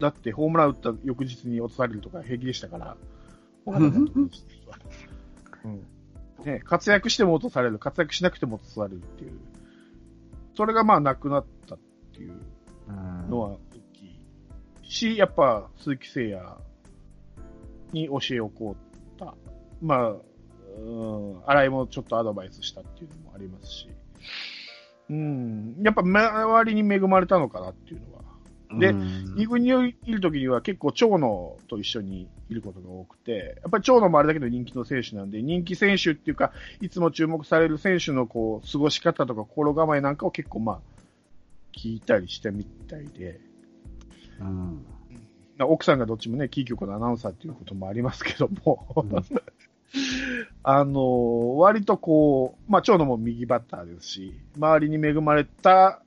[0.00, 2.96] だって、ホームラン打った翌日に落とされるとか平気でしたから、
[3.64, 4.78] 他の監督の人は
[5.64, 5.86] うん。
[6.44, 9.32] ね、活躍しても落とされる、活躍しなくても落とされるっていう、
[10.56, 11.78] それがまあなくなったっ
[12.12, 12.32] ていう
[12.88, 13.58] うんのは大
[13.92, 16.62] きいし、やっぱ鈴木誠也
[17.92, 18.76] に教えをこ
[19.16, 19.34] うた。
[19.80, 23.88] まあ、うん、新井もちょっとアドバイスしたっていうのもありますし、
[25.10, 28.11] うん、やっぱ周りに恵まれたのかなっていうのは。
[28.78, 29.34] でうん。
[29.36, 40.80] 二軍にいる時には結構長野と一緒にいることが多くて、やっぱり長野もあれだけど人気の選手なんで、人気選手っていうか、いつも注目される選手のこう、過ごし方とか心構えなんかを結構まあ、
[41.76, 43.40] 聞いたりしてみたいで、
[44.40, 44.84] うん。
[45.60, 49.04] 奥さんがどっちもね、キー局のアナウンサーっていうこともありますけども、
[50.64, 56.02] あの、割とこう、まあ、長野も右バッターですし、周りに恵まれた、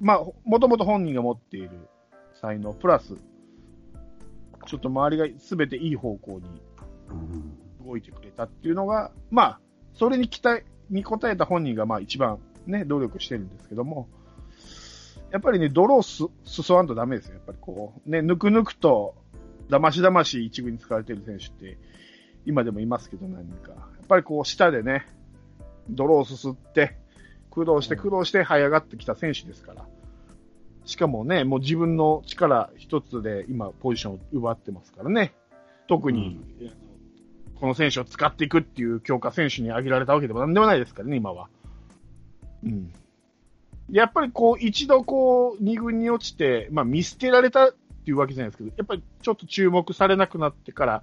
[0.00, 1.70] まあ、もともと本人が持っている
[2.42, 3.14] 才能、プラス、
[4.66, 6.60] ちょっと周りが全ていい方向に
[7.08, 9.60] うん動いてくれたっていうのが、まあ、
[9.94, 14.08] それに期待、に応えた本人がまあ一番ね、努力してるんですけども、
[15.30, 17.34] やっぱりね、泥をす、すそわんとダメですよ。
[17.34, 19.14] やっぱりこう、ね、ぬくぬくと、
[19.70, 21.78] だましだまし一軍に使われてる選手って、
[22.44, 23.70] 今でもいますけど何人か。
[23.70, 25.06] やっぱりこう、下でね、
[25.88, 26.96] 泥をすすって、
[27.50, 29.86] 苦労して苦労して這い上がってきた選手ですから。
[30.84, 35.32] しかもね、もう自分の力一つで今ポジションを奪ってますからね。
[35.86, 36.40] 特に、
[37.60, 41.48] この選手を使っていくっていう強化選手に挙げられたわけでもなんでもないですからね、今は。
[42.64, 42.92] うん。
[43.90, 47.72] やっぱりこう、一度こう、二軍に落ちて、まあ見捨てられたっ
[48.04, 51.02] ていうわけじゃないですけど、やっぱりちょっと注目されなくなってから、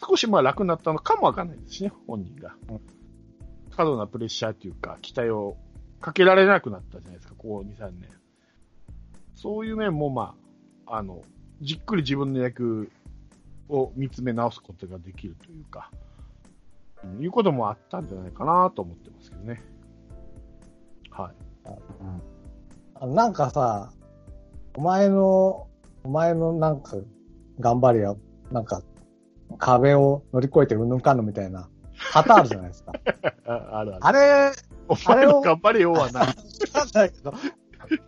[0.00, 2.54] 少しまあ楽になったのかもわかんないですしね、本人が。
[3.76, 5.56] 過度なプレッシャーっていうか、期待を
[6.00, 8.17] かけられなくなったじゃないですか、ここ2、3年。
[9.40, 10.34] そういう面もま
[10.86, 11.22] あ、あの、
[11.60, 12.90] じっくり自分の野球
[13.68, 15.92] を見つめ直すことができるというか、
[17.04, 19.62] うんいうこともあったんじゃないかなと思ってますけどね。
[21.10, 21.34] はい。
[22.96, 23.92] あなんかさ、
[24.76, 25.68] お前の、
[26.02, 26.96] お前のなんか、
[27.60, 28.16] 頑張りや、
[28.50, 28.82] なんか、
[29.58, 32.92] 壁を乗り越えてうんぬんかんぬんみたいな、旗あるじゃないですか。
[33.46, 34.06] ああるある。
[34.06, 34.52] あれ、
[34.88, 36.26] お前の頑張れよはない。
[36.74, 37.32] わかんないけど、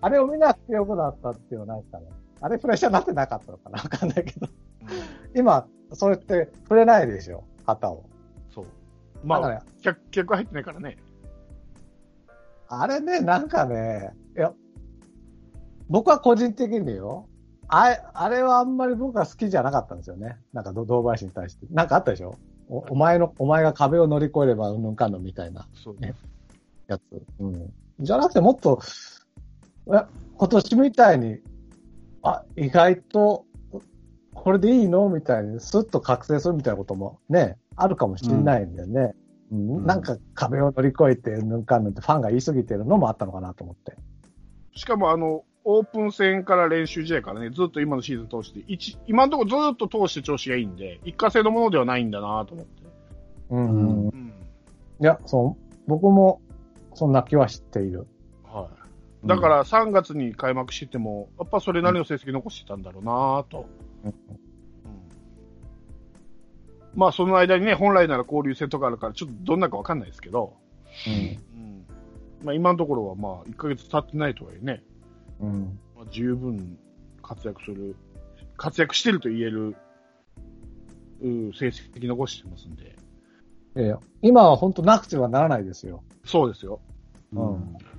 [0.01, 2.07] あれを見なくてよくなったっていうのはないですかね。
[2.40, 4.49] あれプレッシャーになってなかったのかなわかんないけど。
[5.35, 8.05] 今、それって触れないでしょ、旗を。
[8.53, 8.66] そう。
[9.25, 10.97] まあ、だから客、客入ってないからね。
[12.69, 14.53] あれね、なんかね、いや、
[15.88, 17.29] 僕は個人的によ、
[17.69, 20.38] あれ、あれはあんまり僕は好きじゃなかったんですよね。
[20.53, 21.66] なんか、ど堂林に対して。
[21.71, 22.37] なんかあったでしょ
[22.69, 26.14] おお前の、お前が壁を乗り越えればうんぬんかんぬんみたいなそうね
[26.87, 27.03] やつ。
[27.38, 27.73] うん。
[28.01, 28.81] じゃなくてもっと、
[29.87, 31.38] 今年みたいに、
[32.23, 33.45] あ、意外と、
[34.35, 39.01] これでいいのみたいに、スッと覚醒するみたいなこともね、あるかもしれないんでね。
[39.01, 39.14] うんうん
[39.85, 43.97] なんか壁を乗り越えて、うんぬんかんぬんってファンが言い過ぎてるのもあったのかなと思って。
[44.77, 52.83] しかもあの、オープン戦から練習試合からね、ずっと今のシーズン通して、一今のところずっと通して調子がいいんで、一過性のものではないんだなと思って。
[53.51, 54.33] うんうんうん。
[55.01, 56.40] いや、そう、僕も
[56.95, 58.07] そんな気はしている。
[59.22, 59.28] はい。
[59.28, 63.66] だから3月に開幕してても、やっぱそれなりの成績残してたんだろうなと。
[64.04, 64.14] うん
[66.94, 70.56] まあその間にね、本来なら交流戦とかあるから、ちょっとどんなかわかんないですけど、
[71.06, 71.11] う
[71.56, 71.87] ん。
[72.42, 74.83] まあ今のところはまあ1ヶ月経ってないとはいえね、
[75.40, 75.78] うん。
[75.96, 76.78] まあ、十分
[77.22, 77.96] 活躍する、
[78.56, 79.76] 活躍してると言える、
[81.20, 82.96] う成績残してますんで。
[83.76, 86.02] いやいや今は本当なくてはならないですよ。
[86.24, 86.80] そうですよ。
[87.33, 87.76] うん。
[87.78, 87.89] 申し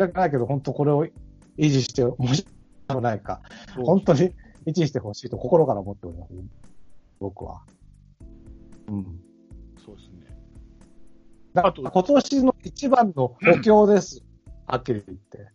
[0.00, 2.46] 訳ないけど、本当これを維持して、申し
[2.88, 3.40] 訳ないか。
[3.76, 4.32] 本当に
[4.66, 6.32] 維持してほしいと心から思っております。
[7.20, 7.62] 僕は。
[8.88, 9.20] うん。
[9.84, 10.36] そうですね。
[11.52, 14.22] だあと今年の一番の補強です。
[14.66, 15.50] はっきり言って。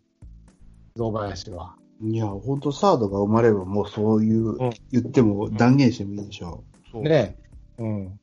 [0.96, 1.76] 堂林は。
[2.02, 7.36] いや、本当サードが生まればもうそういう、うん言っても断言してもいいでしょそうね
[7.78, 7.84] え。
[7.84, 8.20] うん。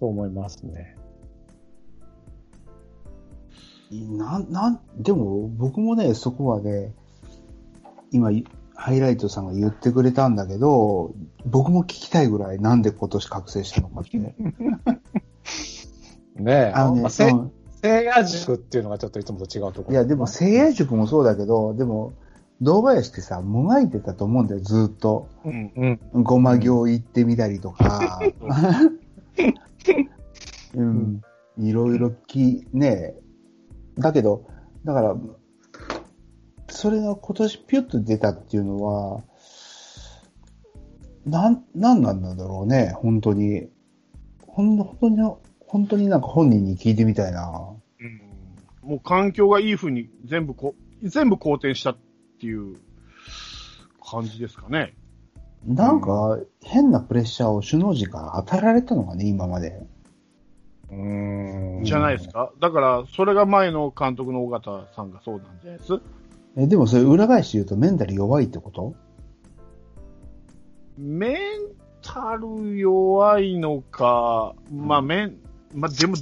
[0.00, 0.96] そう思いますね。
[3.92, 4.16] う。
[4.16, 6.92] なん、なん、でも僕もね、そこはね、
[8.10, 8.30] 今、
[8.74, 11.14] ハイライトさんが言ってくれたんだけど、
[11.46, 14.18] 僕も聞きたいぐらいなんで今年覚醒したのかって。
[16.36, 16.72] ねえ。
[16.74, 17.52] あのね、まあせうん
[17.82, 19.92] 聖夜塾っていうのがちょっといつもと違うところ。
[19.92, 22.12] いや、でも、聖夜塾もそうだけど、でも、
[22.60, 25.28] 堂林ってさ、もがいてたと思うんだよ、ずーっと。
[25.44, 25.98] うん。
[26.12, 26.22] うん。
[26.22, 28.20] ごま行行ってみたりとか、
[30.74, 31.20] うん、
[31.58, 33.16] いろいろき、ね
[33.98, 34.46] だけど、
[34.84, 35.16] だから、
[36.68, 39.22] それが今年ピュッと出たっていうのは、
[41.24, 43.68] なん、なんなんだろうね、本当に。
[44.46, 45.16] ほん本当に、
[45.60, 47.76] 本当になんか本人に聞いてみたいな。
[48.00, 48.22] うん
[48.82, 51.96] もう環境がいい風に全部こう、全部好転したっ
[52.40, 52.76] ていう
[54.04, 54.96] 感じですかね。
[55.64, 59.86] なんか、変なプレッシャーを首脳陣から与えられたのがね、今まで。
[60.92, 62.52] うんじゃないですか？
[62.60, 66.00] だから、それが前の監督の尾形さんがそうなんじゃないです？
[66.56, 68.94] え、でもそれ裏返して言うとメンタル弱いってこと？
[70.98, 71.38] メン
[72.02, 75.38] タル弱いのか、まあ、メン、
[75.74, 76.16] まあ、でも、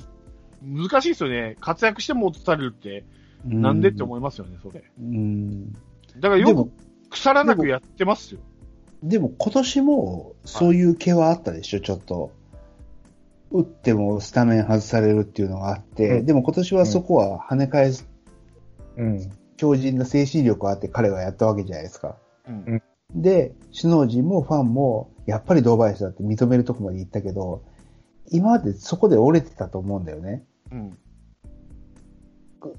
[0.62, 1.56] 難しいですよね。
[1.60, 3.04] 活躍しても落とされるって、
[3.44, 4.84] なんでって思いますよね、それ。
[5.00, 5.72] うん。
[5.72, 5.80] だ
[6.22, 6.70] からよく
[7.10, 8.40] 腐らなくやってますよ。
[9.02, 12.30] でも今年もそういう気はあったでしょ、ちょっと。
[13.51, 18.09] 打ってもスタメン外されるっていうのがあって、うんでも今年はそこは跳ね返す
[18.96, 19.32] うん。
[19.57, 22.16] 強靭な精神力があって彼はやったわけじゃないですか。
[22.48, 22.82] うん
[23.14, 27.64] で、首脳陣もファンも、やっぱり堂林だって認めるとこまで行ったけど、
[28.30, 30.44] 今までそこで折れてたと思うんだよね。
[30.70, 30.98] うん。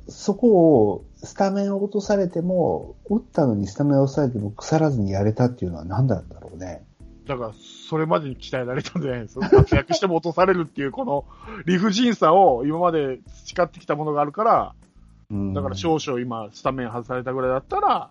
[0.07, 6.85] そこを、スタメンを落とされても、打ったのにスタメンを落とされても腐らずにやれたっていうのは何だったろうね。
[7.31, 7.51] だから、
[7.89, 9.49] それまでに鍛えられたんじゃないですか？
[9.49, 11.25] 活躍しても落とされるっていう、この
[11.65, 14.75] 理不尽さを今まで培ってきたものがあるから、
[15.29, 18.09] うん、だから少々今、スタメン外されたぐらいだったら、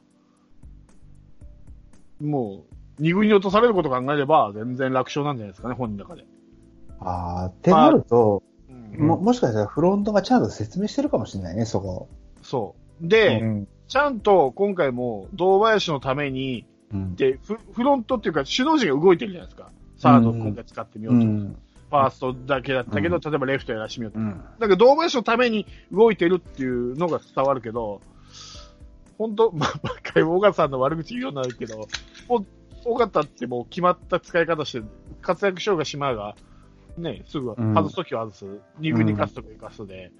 [2.21, 2.65] も
[2.99, 6.27] う、二軍に落とされることを考えれば、全然楽勝なんじゃないですかね、本人の中で。
[7.01, 12.09] ああ、ってなると、うんも、もしかしたらフロントがちゃんと説明してるかもしれないね、そこ。
[12.43, 13.09] そう。
[13.09, 13.69] で、うん。
[13.89, 17.17] ちゃんと今回も、堂林のために、うん。
[17.17, 19.71] で、フフロントっていうか、首脳陣が動いてるじゃないですか。
[19.99, 21.21] サード今回使ってみようと。
[21.21, 21.57] うん。
[21.91, 24.19] ファーストだけだったけど、うん例えばレフトやらしてみようと。
[24.19, 24.41] うん。
[24.59, 28.01] だけど、堂林のために動いてるっていうのが伝わるけど、
[29.19, 31.89] 本当まあ、ばっかり尾形さんの悪口言うようになるけど、
[32.29, 32.47] もう、
[32.85, 34.87] 尾形ってもう決まった使い方して、
[35.21, 36.37] 活躍しようがしまうが、
[36.97, 40.13] ね、すぐうん外すときは外す、二軍に勝つときは生かすで、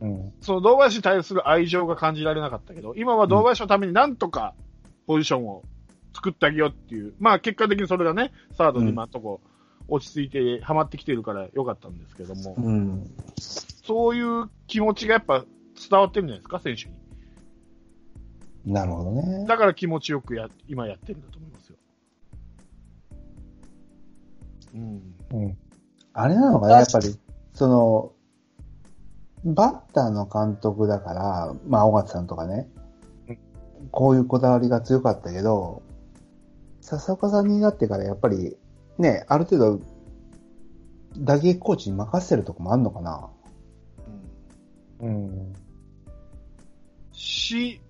[0.00, 0.32] うん。
[0.40, 4.54] その堂林に対する愛情が感じられなかったけど、今は堂林のためになんとか
[5.06, 5.62] ポジションを
[6.16, 9.40] 作ってあげようっていう、まあ結果的にそれがね、サードに今のとこ
[9.88, 13.10] 落ち着いてハマってきてるからよかったんですけども、うん。
[13.38, 15.44] そういう気持ちがやっぱ
[15.90, 16.94] 伝わってるんじゃないですか、選手に。
[18.72, 19.46] なるほどね。
[19.46, 21.76] だから気持ちよくや、今やってるんだと思いますよ。
[24.74, 25.14] うん。
[25.32, 25.58] うん。
[26.12, 27.14] あれなのかね、やっぱり、
[27.52, 28.12] その、
[29.44, 32.68] バッターの監督だから、まあ、尾形さんとかね
[33.28, 33.38] うん、
[33.92, 35.82] こういうこだわりが強かったけど、
[36.86, 38.56] 笹岡さんになってからやっぱり、
[38.96, 39.80] ね、ある程度、
[41.18, 43.28] 打撃コーチに任せてるとこもあんのかな？
[45.00, 45.52] うんうん。
[47.10, 47.80] し、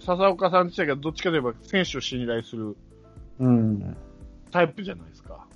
[0.00, 2.74] 笹岡さん自体がどっちかといえば選手を信頼する
[3.38, 3.96] うん。
[4.50, 5.46] タイプじゃないですか。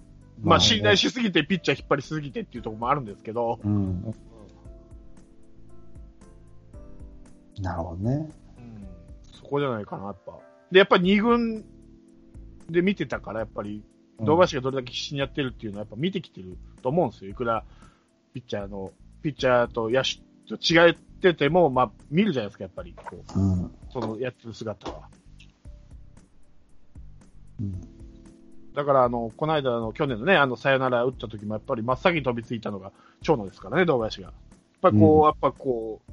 [0.42, 4.14] まあ、ね信頼しすぎてピッチャー引っ張りすぎてっていうところもあるんですけど、うん。
[7.62, 8.30] なるほどね。
[8.58, 8.86] うん
[9.32, 10.32] そこじゃないかな、やっぱ。
[10.70, 11.64] で、やっぱり2軍
[12.72, 13.82] で見てたから、やっぱり、
[14.20, 17.30] 堂林がどれだけ必死にやってるっていうのは、やっぱ見てきてると思うんですよ。
[17.30, 17.64] いくら、
[18.34, 18.92] ピッチャーの、
[19.22, 22.94] ピッチャーと野手と違ってても、まあ、見るじゃないですか、やっぱり。
[22.94, 23.70] こううん。
[23.92, 25.08] そのやってる姿は。
[27.60, 28.02] うん
[28.74, 34.28] だから、あの、この間の、去年のね、あの、サヨナラ打った時も、やっぱり真っ先に飛びついたのが、長野ですからね、堂林が。
[34.28, 34.34] やっ
[34.80, 36.12] ぱりこう、うんやっぱこう、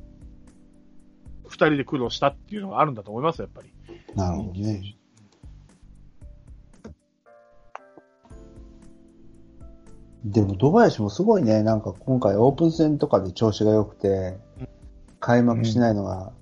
[1.48, 4.16] 二人で苦労したっていうのがあるんだと思いますよ、やっぱり。
[4.16, 4.96] なるほどね。
[10.24, 11.64] でも、堂林もすごいね。
[11.64, 14.68] なんか今回オープン戦とかで調子が良くてうん、
[15.20, 16.34] 開幕しないのが、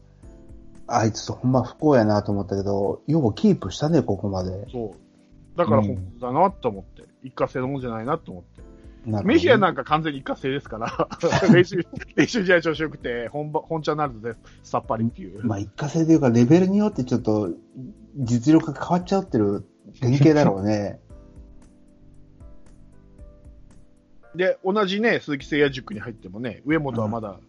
[0.87, 4.67] あいつほんま不幸やなと思ったけど、よくキープしたね、ここまで。
[4.71, 5.57] そう。
[5.57, 8.61] だからうん本当だなと思って、一過性のもんじゃないなと思って。
[9.05, 11.07] ねメヒアなんか完全に一過性ですから、
[11.53, 15.45] 練習、練習試合調子良くて、本場、本茶になるとね、さっぱりっていう。
[15.45, 17.49] まあ、一過性というか、レベルによってちょっと、
[18.17, 19.65] 実力が変わっちゃってる
[20.01, 20.99] 典型だろうね。
[24.37, 27.39] で、同じね、鈴木誠也塾に入ってもね、上本はまだ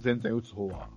[0.00, 0.88] 全然打つ方は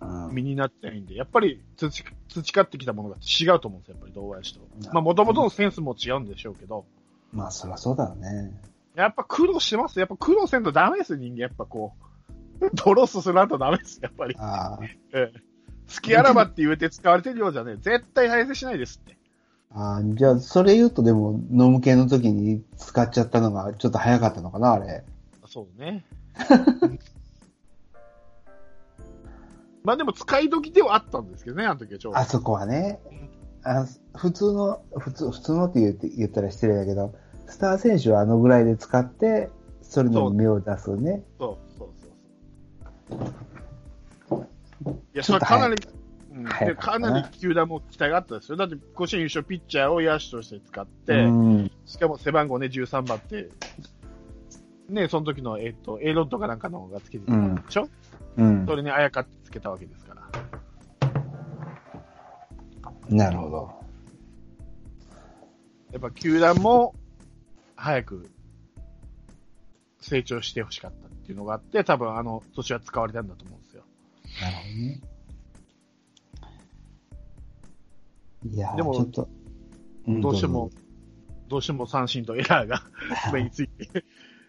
[0.00, 4.60] うん身になってないんで、やっぱり培培ってきたものが違うと思うんですよ、やっぱり堂林と。
[4.92, 6.84] まあ、もともとのセンスも違うんでしょうけど、
[7.32, 8.52] まあ、そりゃそうだよね。
[8.94, 9.98] やっぱ苦労してます。
[9.98, 11.40] やっぱ苦労せんとダメですよ、人間。
[11.40, 11.94] やっぱこ
[12.60, 14.34] う、 ドロスするとダメです、やっぱり。
[15.94, 19.15] 好きあらばって言うて使われてるようじゃね、絶対再生しないですって。
[19.78, 25.04] あじゃあ、それ言うとでも、飲む系の時に使っちゃったのがちょっと早かったのかな、あれ。
[25.46, 26.02] そうね。
[29.84, 32.24] まあでも使い時ではあったんですけどね、あの時はちょうどあ。
[32.24, 33.00] そこはね。
[33.64, 37.14] あ普通の、普通、普通のって言って言ったら失礼だけど、
[37.46, 39.50] スター選手はあのぐらいで使って、
[39.82, 41.22] それの目を出すね。
[41.38, 41.88] そうそう
[43.10, 43.18] そう
[44.28, 44.36] そ
[44.90, 44.92] う。
[45.14, 45.76] いや、それはかなり、
[46.36, 48.56] うん早でかななり球団も期待があったですよ。
[48.56, 51.70] だって、甲子園優勝ピッチャーを野手として使って、うん。
[51.86, 53.48] しかも背番号ね、13番って、
[54.88, 57.88] ね、その時の、えっ、と、エロットかなんかのがつけてたんでしょ、
[58.36, 58.76] うんそ。
[58.76, 60.22] れにあやかってつけたわけですから。
[63.08, 63.70] なるほど。
[65.92, 66.94] やっぱ球団も
[67.76, 68.30] 早く
[70.00, 73.84] 成長してほしかったっていうのがあって、多分あの年は使われたんだと思うんですよ。
[74.42, 75.15] なるほどね。
[78.52, 79.28] いやーでもちょっと、
[80.10, 80.70] んどうしても、
[81.48, 82.82] どうしても三振とエラーが
[83.32, 84.04] 目について、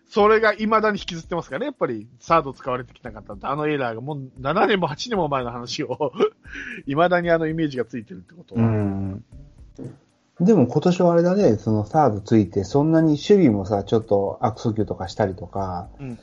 [0.10, 6.12] それが未だに引きずってますからね、やっぱり、サード使われてきなかったあのエラーがもう7年も8年も前の話を、
[6.86, 8.62] 未だにあのイメージがついてるってことは。
[8.62, 9.26] うん。
[10.40, 16.20] でも今年はあれだね、そのサードついて、そんなに守備もさ、ちょっと悪送球とかしたりとか、うん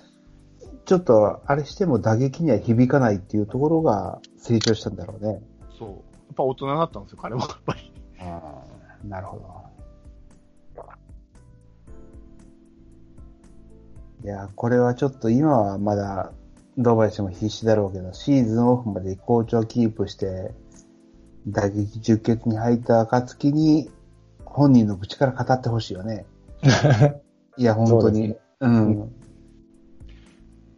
[0.85, 5.41] ちょっとあれしても打撃には響かないっていうところが成長したんだろうね。
[5.79, 6.14] そう。
[6.35, 7.93] やっぱ大人になったんですよ、彼もやっぱり。
[8.19, 8.65] あ
[9.05, 9.45] あ、なるほど。
[14.25, 16.33] いや、これはちょっと今はまだ、
[16.77, 20.53] 堂林も必死だろうけど、シーズンオフまで好調キープして、
[21.47, 23.93] 打撃十欠に入った暁に、
[24.45, 26.27] 本人の口から語ってほしいよね。
[27.57, 28.35] いや、本当に。
[28.61, 29.13] そうねうん。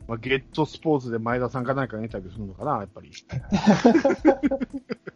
[0.06, 3.10] まあ、ゲットスポーツで前田さんか何かにインタビューするのかな、やっぱり。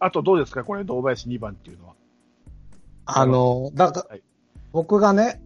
[0.00, 0.64] あとどうですか？
[0.64, 1.94] これ、堂林2番っていうのは。
[3.06, 4.22] あの、だから、はい。
[4.72, 5.40] 僕がね、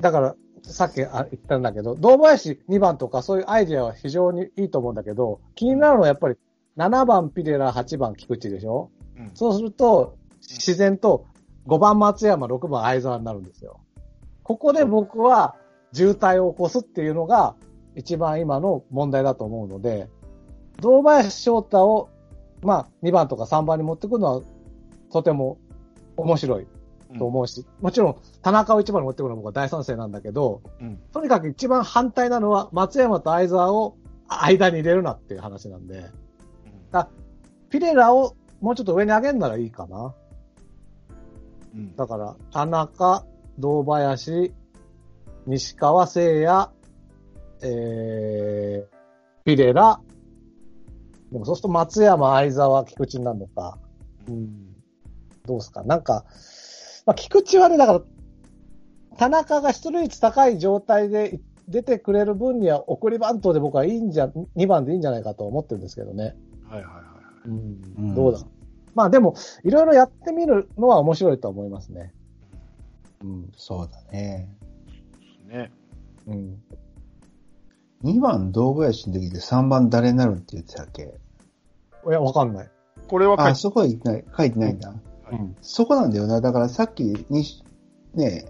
[0.00, 6.36] だから、さっきあ言ったんだけど、堂林2番とかそういうアイデアは非常にいいと思うんだけど、気になるのはやっぱり
[6.76, 8.90] 7番ピレラ、8番菊池でしょ？
[9.18, 9.30] うん。
[9.34, 11.26] そうすると、自然と
[11.66, 13.80] 5番松山、6番相沢になるんですよ。
[14.44, 15.56] ここで僕は
[15.92, 17.54] 渋滞を起こすっていうのが
[17.96, 20.08] 一番今の問題だと思うので、
[20.80, 22.08] 堂林翔太を、
[22.62, 24.42] まあ、2番とか3番に持ってくるのは
[25.12, 25.58] とても
[26.16, 26.66] 面白い
[27.18, 30.98] と思うし、もちろん田中を1番に持ってくるのは僕は大賛成なんだけど、うん。
[31.12, 33.96] とにかく一番反対なのは松山と相沢を
[34.28, 36.06] 間に入れるなっていう話なんで、
[37.70, 40.14] ピレラをもうちょっと上に上げるならいいかな。
[41.74, 41.96] うん。
[41.96, 43.24] だから、田中、
[43.58, 44.52] 堂林、
[45.46, 46.70] 西川聖也、
[47.62, 50.00] えー、ピレラ、
[51.32, 53.78] でもそうすると松山、相沢、菊池になるのか。
[54.28, 54.74] うん。
[55.46, 56.24] どうすかなんか、
[57.06, 58.02] まあ、菊池はね、だから、
[59.16, 64.26] 田中が出塁率高い状態で出てくれる分には送りバントで僕はいいんじゃ、
[64.56, 66.36] 2番でいいんじゃないかと思ってるんですけどね。
[66.68, 67.00] はいはいは
[67.46, 67.48] い。
[67.48, 68.40] うんどうだ
[68.94, 72.12] まあでも、いろいろやってみるのは面白いと思いますね。
[73.22, 73.52] うん。
[73.56, 74.48] そうだね。
[75.46, 75.70] ね。
[76.26, 76.62] うん。
[78.04, 81.02] 2番堂林の時で3番誰になるって言ってたっけ？
[81.02, 82.66] いや、わかんない。
[82.66, 84.88] あ、これは書いてそこは言ってない、書いてないんだ。
[84.88, 85.00] はい
[85.32, 85.56] うん。
[85.60, 86.40] そこなんだよな。
[86.40, 87.44] だからさっきに、
[88.14, 88.46] ね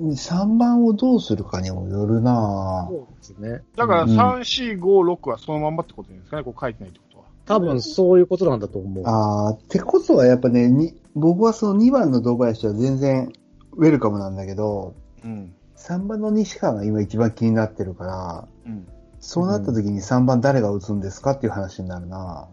[0.00, 3.62] 3番をどうするかにもよるなそうですね。
[3.74, 4.80] だからうん3、4、5、
[5.14, 6.44] 6はそのまんまってことですかね？
[6.44, 7.24] こう書いてないってことは。
[7.46, 9.04] 多分そういうことなんだと思う。
[9.04, 13.32] あーってことはやっぱね、に僕はその2番の堂林は全然
[13.72, 15.52] ウェルカムなんだけど、うん。
[15.78, 18.86] 3番の西川が今一番気になってるから、うん。
[19.20, 22.48] そうなった時に3番誰が打つんですかっていう話になるな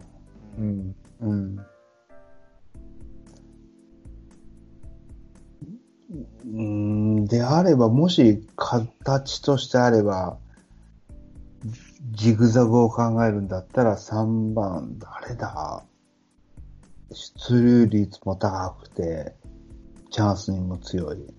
[0.58, 0.96] うん。
[1.20, 1.58] うん。
[6.08, 6.60] うー
[7.20, 10.38] ん、であれば、もし形としてあれば、
[12.12, 15.82] ジグザグを考えるんだったら3番、誰だ？
[17.12, 19.34] 出塁率も高くて、
[20.10, 21.35] チャンスにも強い。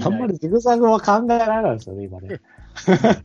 [0.00, 2.40] あんまりジグザグは考えられないですよね、今ね。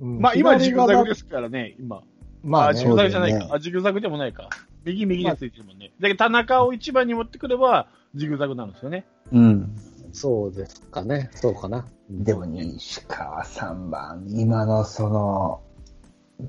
[0.00, 2.02] うんまあ今ジグザグ左ですからね、今。
[2.42, 3.50] まあ、あ、ね、ジグザグじゃないそうだよね。
[3.50, 4.48] かあ、ジグザグでもないか。
[4.84, 5.92] 右右についてるもんね。
[6.00, 9.06] だけど田中を1番に持ってくれば、ジグザグなんですよね。
[9.32, 9.76] うん。
[10.12, 11.30] そうですかね。
[11.34, 11.86] そうかな。
[12.10, 15.60] でも、西川3番、今のその、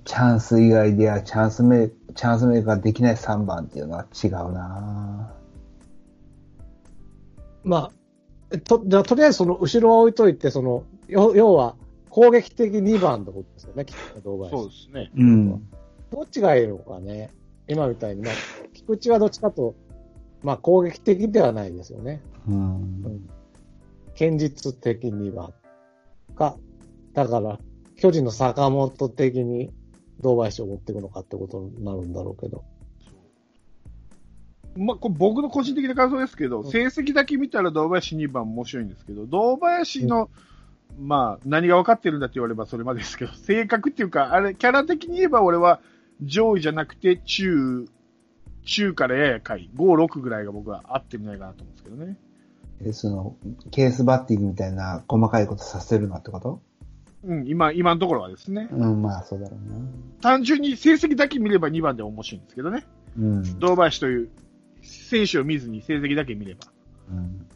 [0.06, 5.34] チャンス以外ではチャンスメイ、チャンスメイクができない3番っていうのは違うな
[7.64, 7.99] まあ、え
[8.58, 11.76] と、じゃあとりあえずその後ろは置いといて、その、要要は
[12.10, 15.12] 攻撃的2番ってことですよね、きっと動画そうですね。
[15.16, 15.70] うん。
[16.12, 17.30] どっちがいいのかね。
[17.68, 18.34] 今みたいに、まあ、
[18.74, 19.76] 菊池はどっちかと、
[20.42, 22.22] まあ攻撃的ではないですよね。
[22.48, 23.30] うん。
[24.18, 25.54] 堅実的2番
[26.40, 26.58] か、
[27.14, 27.60] だから、
[27.98, 29.72] 巨人の坂本的に
[30.22, 32.64] 堂林を持っていくのかってことになるんだろうけど。
[34.78, 40.30] まあ、これ僕の個人的な感想ですけど、成績だけ見たら堂林2番面白いんですけど、堂林の、
[41.00, 45.82] まあ、何が分かってるんだって言われればそれまでですけど、 性格っていうか、あれ、キャラ的に言えば俺は
[46.22, 47.86] 上位じゃなくて中、
[48.64, 52.18] 中からやや下位、5、6ぐらいが僕は合ってるんじゃないかなと思うんですけどね。
[52.82, 53.36] で、その、
[53.72, 56.62] ケースバッティングみたいな細かいことさせるなってこと？
[57.24, 58.70] うん、今、今のところはですね。
[58.72, 59.86] うん、まあそうだろうな。
[60.22, 62.86] 単純に成績だけ見れば2番で面白いんですけどね。
[63.18, 63.60] うん。
[63.60, 64.30] 堂林という
[64.90, 66.68] 選手を見ずに成績だけ見れば。
[67.12, 67.48] うん。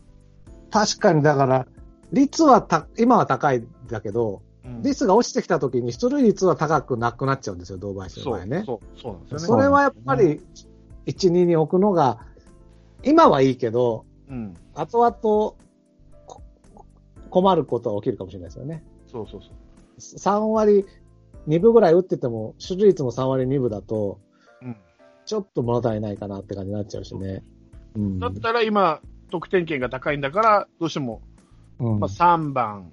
[0.71, 1.67] 確かに、だから、
[2.11, 8.63] 率はた、今は高いんだけど、うん率が落ちてきた時に出塁率は高くなくなっちゃうんですよ、堂林の場合ね。
[8.65, 9.45] そう、そうなんですよね。
[9.45, 10.41] それはやっぱり、
[11.05, 12.19] 1、2に置くのが
[13.03, 14.53] 今はいいけど、うん。
[14.73, 15.11] 後々
[16.25, 16.43] こ
[17.29, 18.83] 困ることは起きるかもしれないですよね。
[19.11, 20.19] そうそうそう。
[20.19, 20.85] 3割、
[21.47, 24.32] 2分ぐらい打ってても、手術率も3割2分だと、うん。
[25.25, 27.43] ちょっと物足りないかなって感じになっちゃうしね。
[27.95, 28.19] うん。
[28.19, 31.21] だったら今、得点圏が高いんだから、どうしても、
[31.79, 32.91] うんまあ、3番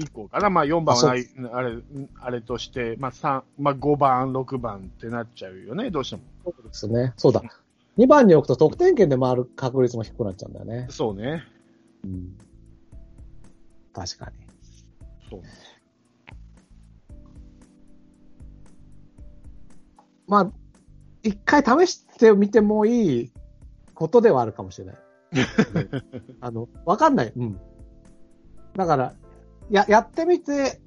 [0.00, 0.50] 以降かな。
[0.50, 1.78] まあ、4番はない、あれ、
[2.20, 6.22] あれとして、まあ、3、まあ、5番、6番ってなっちゃうよね、どうしても。
[6.44, 7.12] そうですね。
[7.16, 7.42] そうだ。
[7.98, 10.86] 2番に置くと得点圏で回る確率も低くなっちゃうんだよね。
[10.90, 11.42] そうね。
[12.04, 12.36] うん。
[13.92, 14.32] 確かに。
[15.30, 15.42] そう。
[20.26, 20.52] まあ、
[21.24, 23.32] 一回試してみてもいい
[23.94, 24.96] ことではあるかもしれない。
[26.40, 27.32] あの、わかんない。
[27.34, 27.58] うん。
[28.76, 29.14] だから、
[29.70, 30.80] や、やってみて、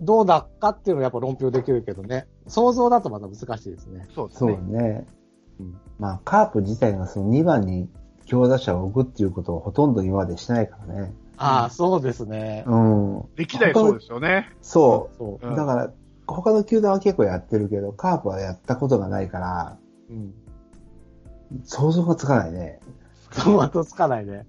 [0.00, 2.26] どうだかっていうのはやっぱ論評できるけどね。
[2.48, 4.08] 想像だとまた難しいですね。
[4.14, 4.82] そうそうですね。
[4.82, 5.06] ね。
[5.60, 7.88] うんまあ、カープ自体がその2番に
[8.24, 11.12] 強打者を置くっていうことをほとんど今までしてないからね。
[11.36, 12.64] ああ、そうですね。
[12.66, 13.24] うん。
[13.36, 14.50] 歴代そうですよね。
[14.62, 15.10] そ。
[15.18, 15.92] そううんだから、
[16.26, 19.76] 他の球団は結構やってるけど、カープはやったことがないから、
[20.12, 20.14] う。
[20.14, 20.34] うん。
[21.64, 22.80] 想像がつかないね。
[23.30, 24.46] トマトつかないね。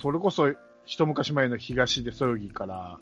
[0.00, 0.52] それこそ、
[0.84, 2.98] 一昔前の東でそよぎから、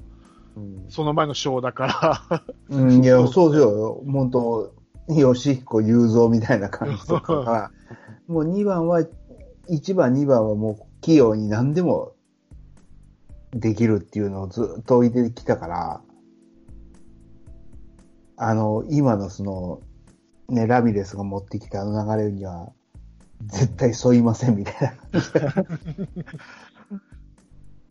[0.57, 0.87] うん。
[0.89, 2.41] その前の正田から、
[2.71, 4.03] うん、いや、そうですよ。
[4.11, 4.73] 本当
[5.09, 7.71] 吉彦雄三みたいな感じとかが、
[8.27, 9.03] もう2番は、
[9.69, 12.13] 1番、2番はもう器用に何でも
[13.53, 16.01] できるっていうのをずっと置いてきたから、
[18.37, 19.81] あの、今のその、
[20.49, 22.73] ね、ラミレスが持ってきたあの流れには、
[23.45, 24.95] 絶対沿いませんみたいな。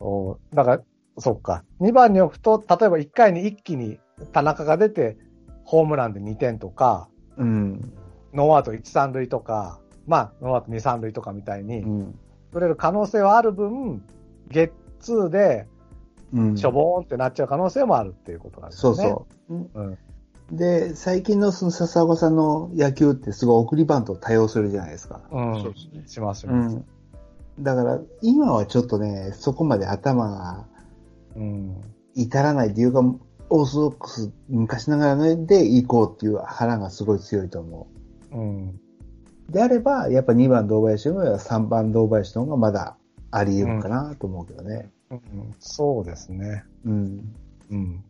[0.00, 0.82] おだから、
[1.18, 1.64] そっか。
[1.80, 3.98] 2番に置くと、例えば1回に一気に
[4.32, 5.16] 田中が出て、
[5.64, 7.92] ホームランで2点とか、うん。
[8.32, 12.18] ノーアウト1、3塁とか、まあ、ノーアウト2、3塁とかみたいに、ん。
[12.52, 14.02] 取れる可能性はある分、
[14.48, 15.66] ゲッツーで、
[16.32, 16.56] うん。
[16.56, 19.02] しょぼーんってなっちゃう可能性もあるっていうことなんですそうね。
[19.04, 19.54] そう。
[19.54, 19.68] う。
[19.74, 19.98] うん。
[20.50, 25.22] で、最近のその笹岡さんの野球ってすごい送りバントを多用するじゃないですか。
[25.30, 25.62] うん。
[25.62, 26.76] そうですねします、しうます。
[26.76, 26.84] ん。
[27.60, 30.66] だから、今はちょっとね、そこまで頭が
[31.36, 31.76] うん。
[32.14, 33.00] 至らないっていうか、
[33.50, 37.86] オーソドックス、昔ながらので行こうっていう腹がすごい強いと思
[38.32, 38.68] うん。
[39.48, 39.52] う。
[39.52, 42.96] であれば、やっぱ2番堂林よりは3番堂林の方がまだ
[43.30, 44.90] あり得るかなと思うけどね。
[45.10, 45.20] うん
[45.60, 46.64] そうですね。
[46.84, 47.34] うん。
[47.70, 48.04] うん。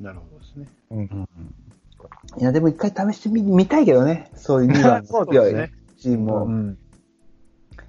[0.00, 0.66] なるほどですね。
[0.90, 1.28] うん。
[2.38, 4.30] いや、でも一回試してみ、見たいけどね。
[4.34, 6.44] そういう2番の 強いですねチームを。
[6.44, 6.78] うんうん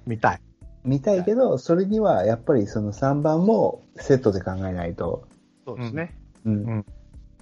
[0.04, 0.40] 見たい。
[0.84, 5.24] 見たいけど、それにはやっぱりその3番もセットで考えないと。
[5.64, 6.18] そうですね。
[6.44, 6.86] うんうん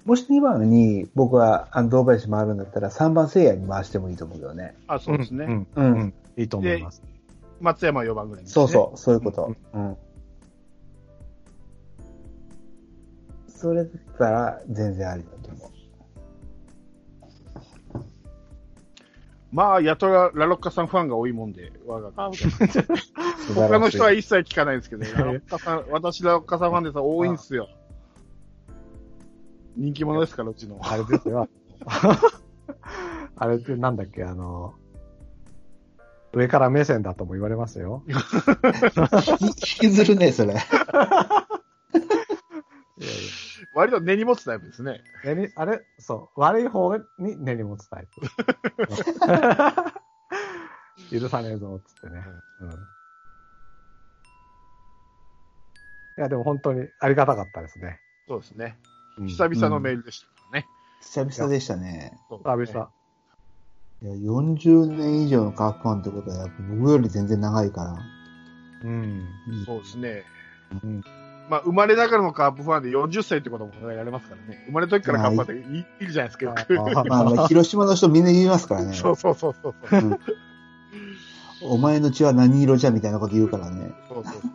[0.03, 4.75] もし2番に僕はあの堂林回るんだったら3番聖夜に回してもいいと思うけどね。
[4.87, 5.45] あ、そうですね。
[5.45, 5.59] うん。
[5.59, 6.13] ううんん。
[6.37, 7.03] いいと思います。
[7.59, 9.55] 松山4番ぐらい、そうそう、そういうこと。
[9.73, 9.97] うん。
[13.61, 15.71] それだったら全然ありだと思う。
[19.51, 27.69] まあ、やとらラロッカさんファンが多いもんで、我がカープ素晴他の人は一切聞かないんですけど、ラロッカさん、私ラロッカさんファンでさ、多いんですよ。
[29.75, 30.79] 人気者ですから、うちの。
[30.81, 31.47] あれですよ。
[33.35, 34.73] あれってなんだっけ、あの、
[36.33, 38.03] 上から目線だとも言われますよ。
[38.09, 40.55] 引きずるね、それ。
[43.01, 43.13] いやい
[43.73, 45.01] 割と根に持つタイプですね。
[45.23, 45.81] や根にあれ？
[45.97, 46.39] そう。
[46.39, 48.21] 悪い方に根に持つタイプ。
[51.19, 52.23] 許さねえぞ、つってね。
[52.61, 52.69] うん。
[52.69, 52.73] い
[56.17, 57.99] や、でも本当にありがたかったですね。
[58.27, 58.77] そうですね。
[59.17, 60.67] うん久々のメールでしたからね。
[61.01, 62.19] 久々でしたね。
[62.29, 62.91] そう久々。
[64.03, 67.97] いや、40年以上のカープファンってことは、やっぱ僕より全然長いから。
[68.83, 69.27] うん。
[69.65, 70.23] そうですね。
[70.83, 71.03] うん
[71.49, 74.63] まあ、生まれながらのカープファンで40歳ってことも考えられますからね。
[74.67, 76.99] 生まれた時からカープファンっていいるじゃないですか、よく。
[76.99, 78.93] あまあまあ、広島の人みんな言いますからね。
[78.95, 80.01] そうそうそうそうそう。
[80.01, 80.19] うん
[81.63, 83.93] お前の血は何色じゃみたいなこと言うからね。
[84.09, 84.51] そうそうそうそう。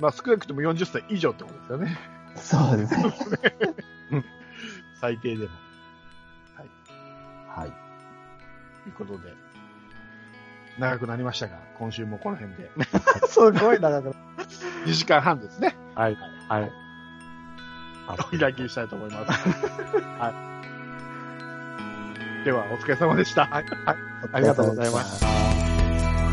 [0.00, 1.98] まあ、少なくとも40歳以上ってことですよね。
[2.36, 3.14] そうですね。
[5.00, 5.50] 最低でも。
[7.48, 7.72] はい。
[8.82, 9.47] ということで。
[10.78, 12.70] 長くなりましたが、今週もこの辺で。
[13.28, 14.12] すごい長くな
[14.86, 15.76] 2時間半ですね。
[15.94, 16.16] はい。
[16.48, 16.72] はい。
[18.08, 19.48] お開きにしたいと思います。
[20.18, 20.32] は
[22.42, 22.44] い。
[22.44, 23.44] では、お疲れ様でした。
[23.46, 23.64] はい。
[23.84, 23.96] はい。
[24.32, 25.26] ありがとうございました。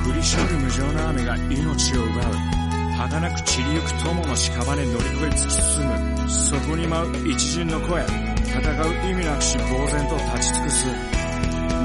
[0.05, 2.55] 降りしきる無情な雨が命を奪う
[2.95, 10.87] 儚く散りゆく友の屍乗り越え突き進むそこに舞う一陣の声戦う意味なくし呆然と立ち尽くす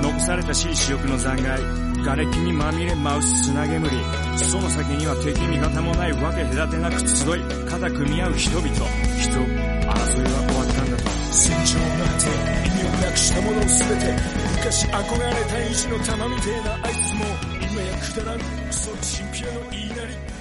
[0.02, 3.88] 残されたしい死翼の残骸瓦礫にまみれ舞う砂煙
[4.36, 9.44] その先には敵味方もないわけ隔てなく集い肩組み合う人々人争い
[9.86, 11.02] は終わったんだと。
[11.30, 12.26] 戦場の果て
[12.66, 13.68] 意味をなくしたもの全
[14.00, 14.04] て
[14.56, 17.24] 昔憧れた意地の玉みてえなあいつも
[17.70, 18.38] 今やくだらん。
[18.40, 20.39] クソチンピラの言いなり。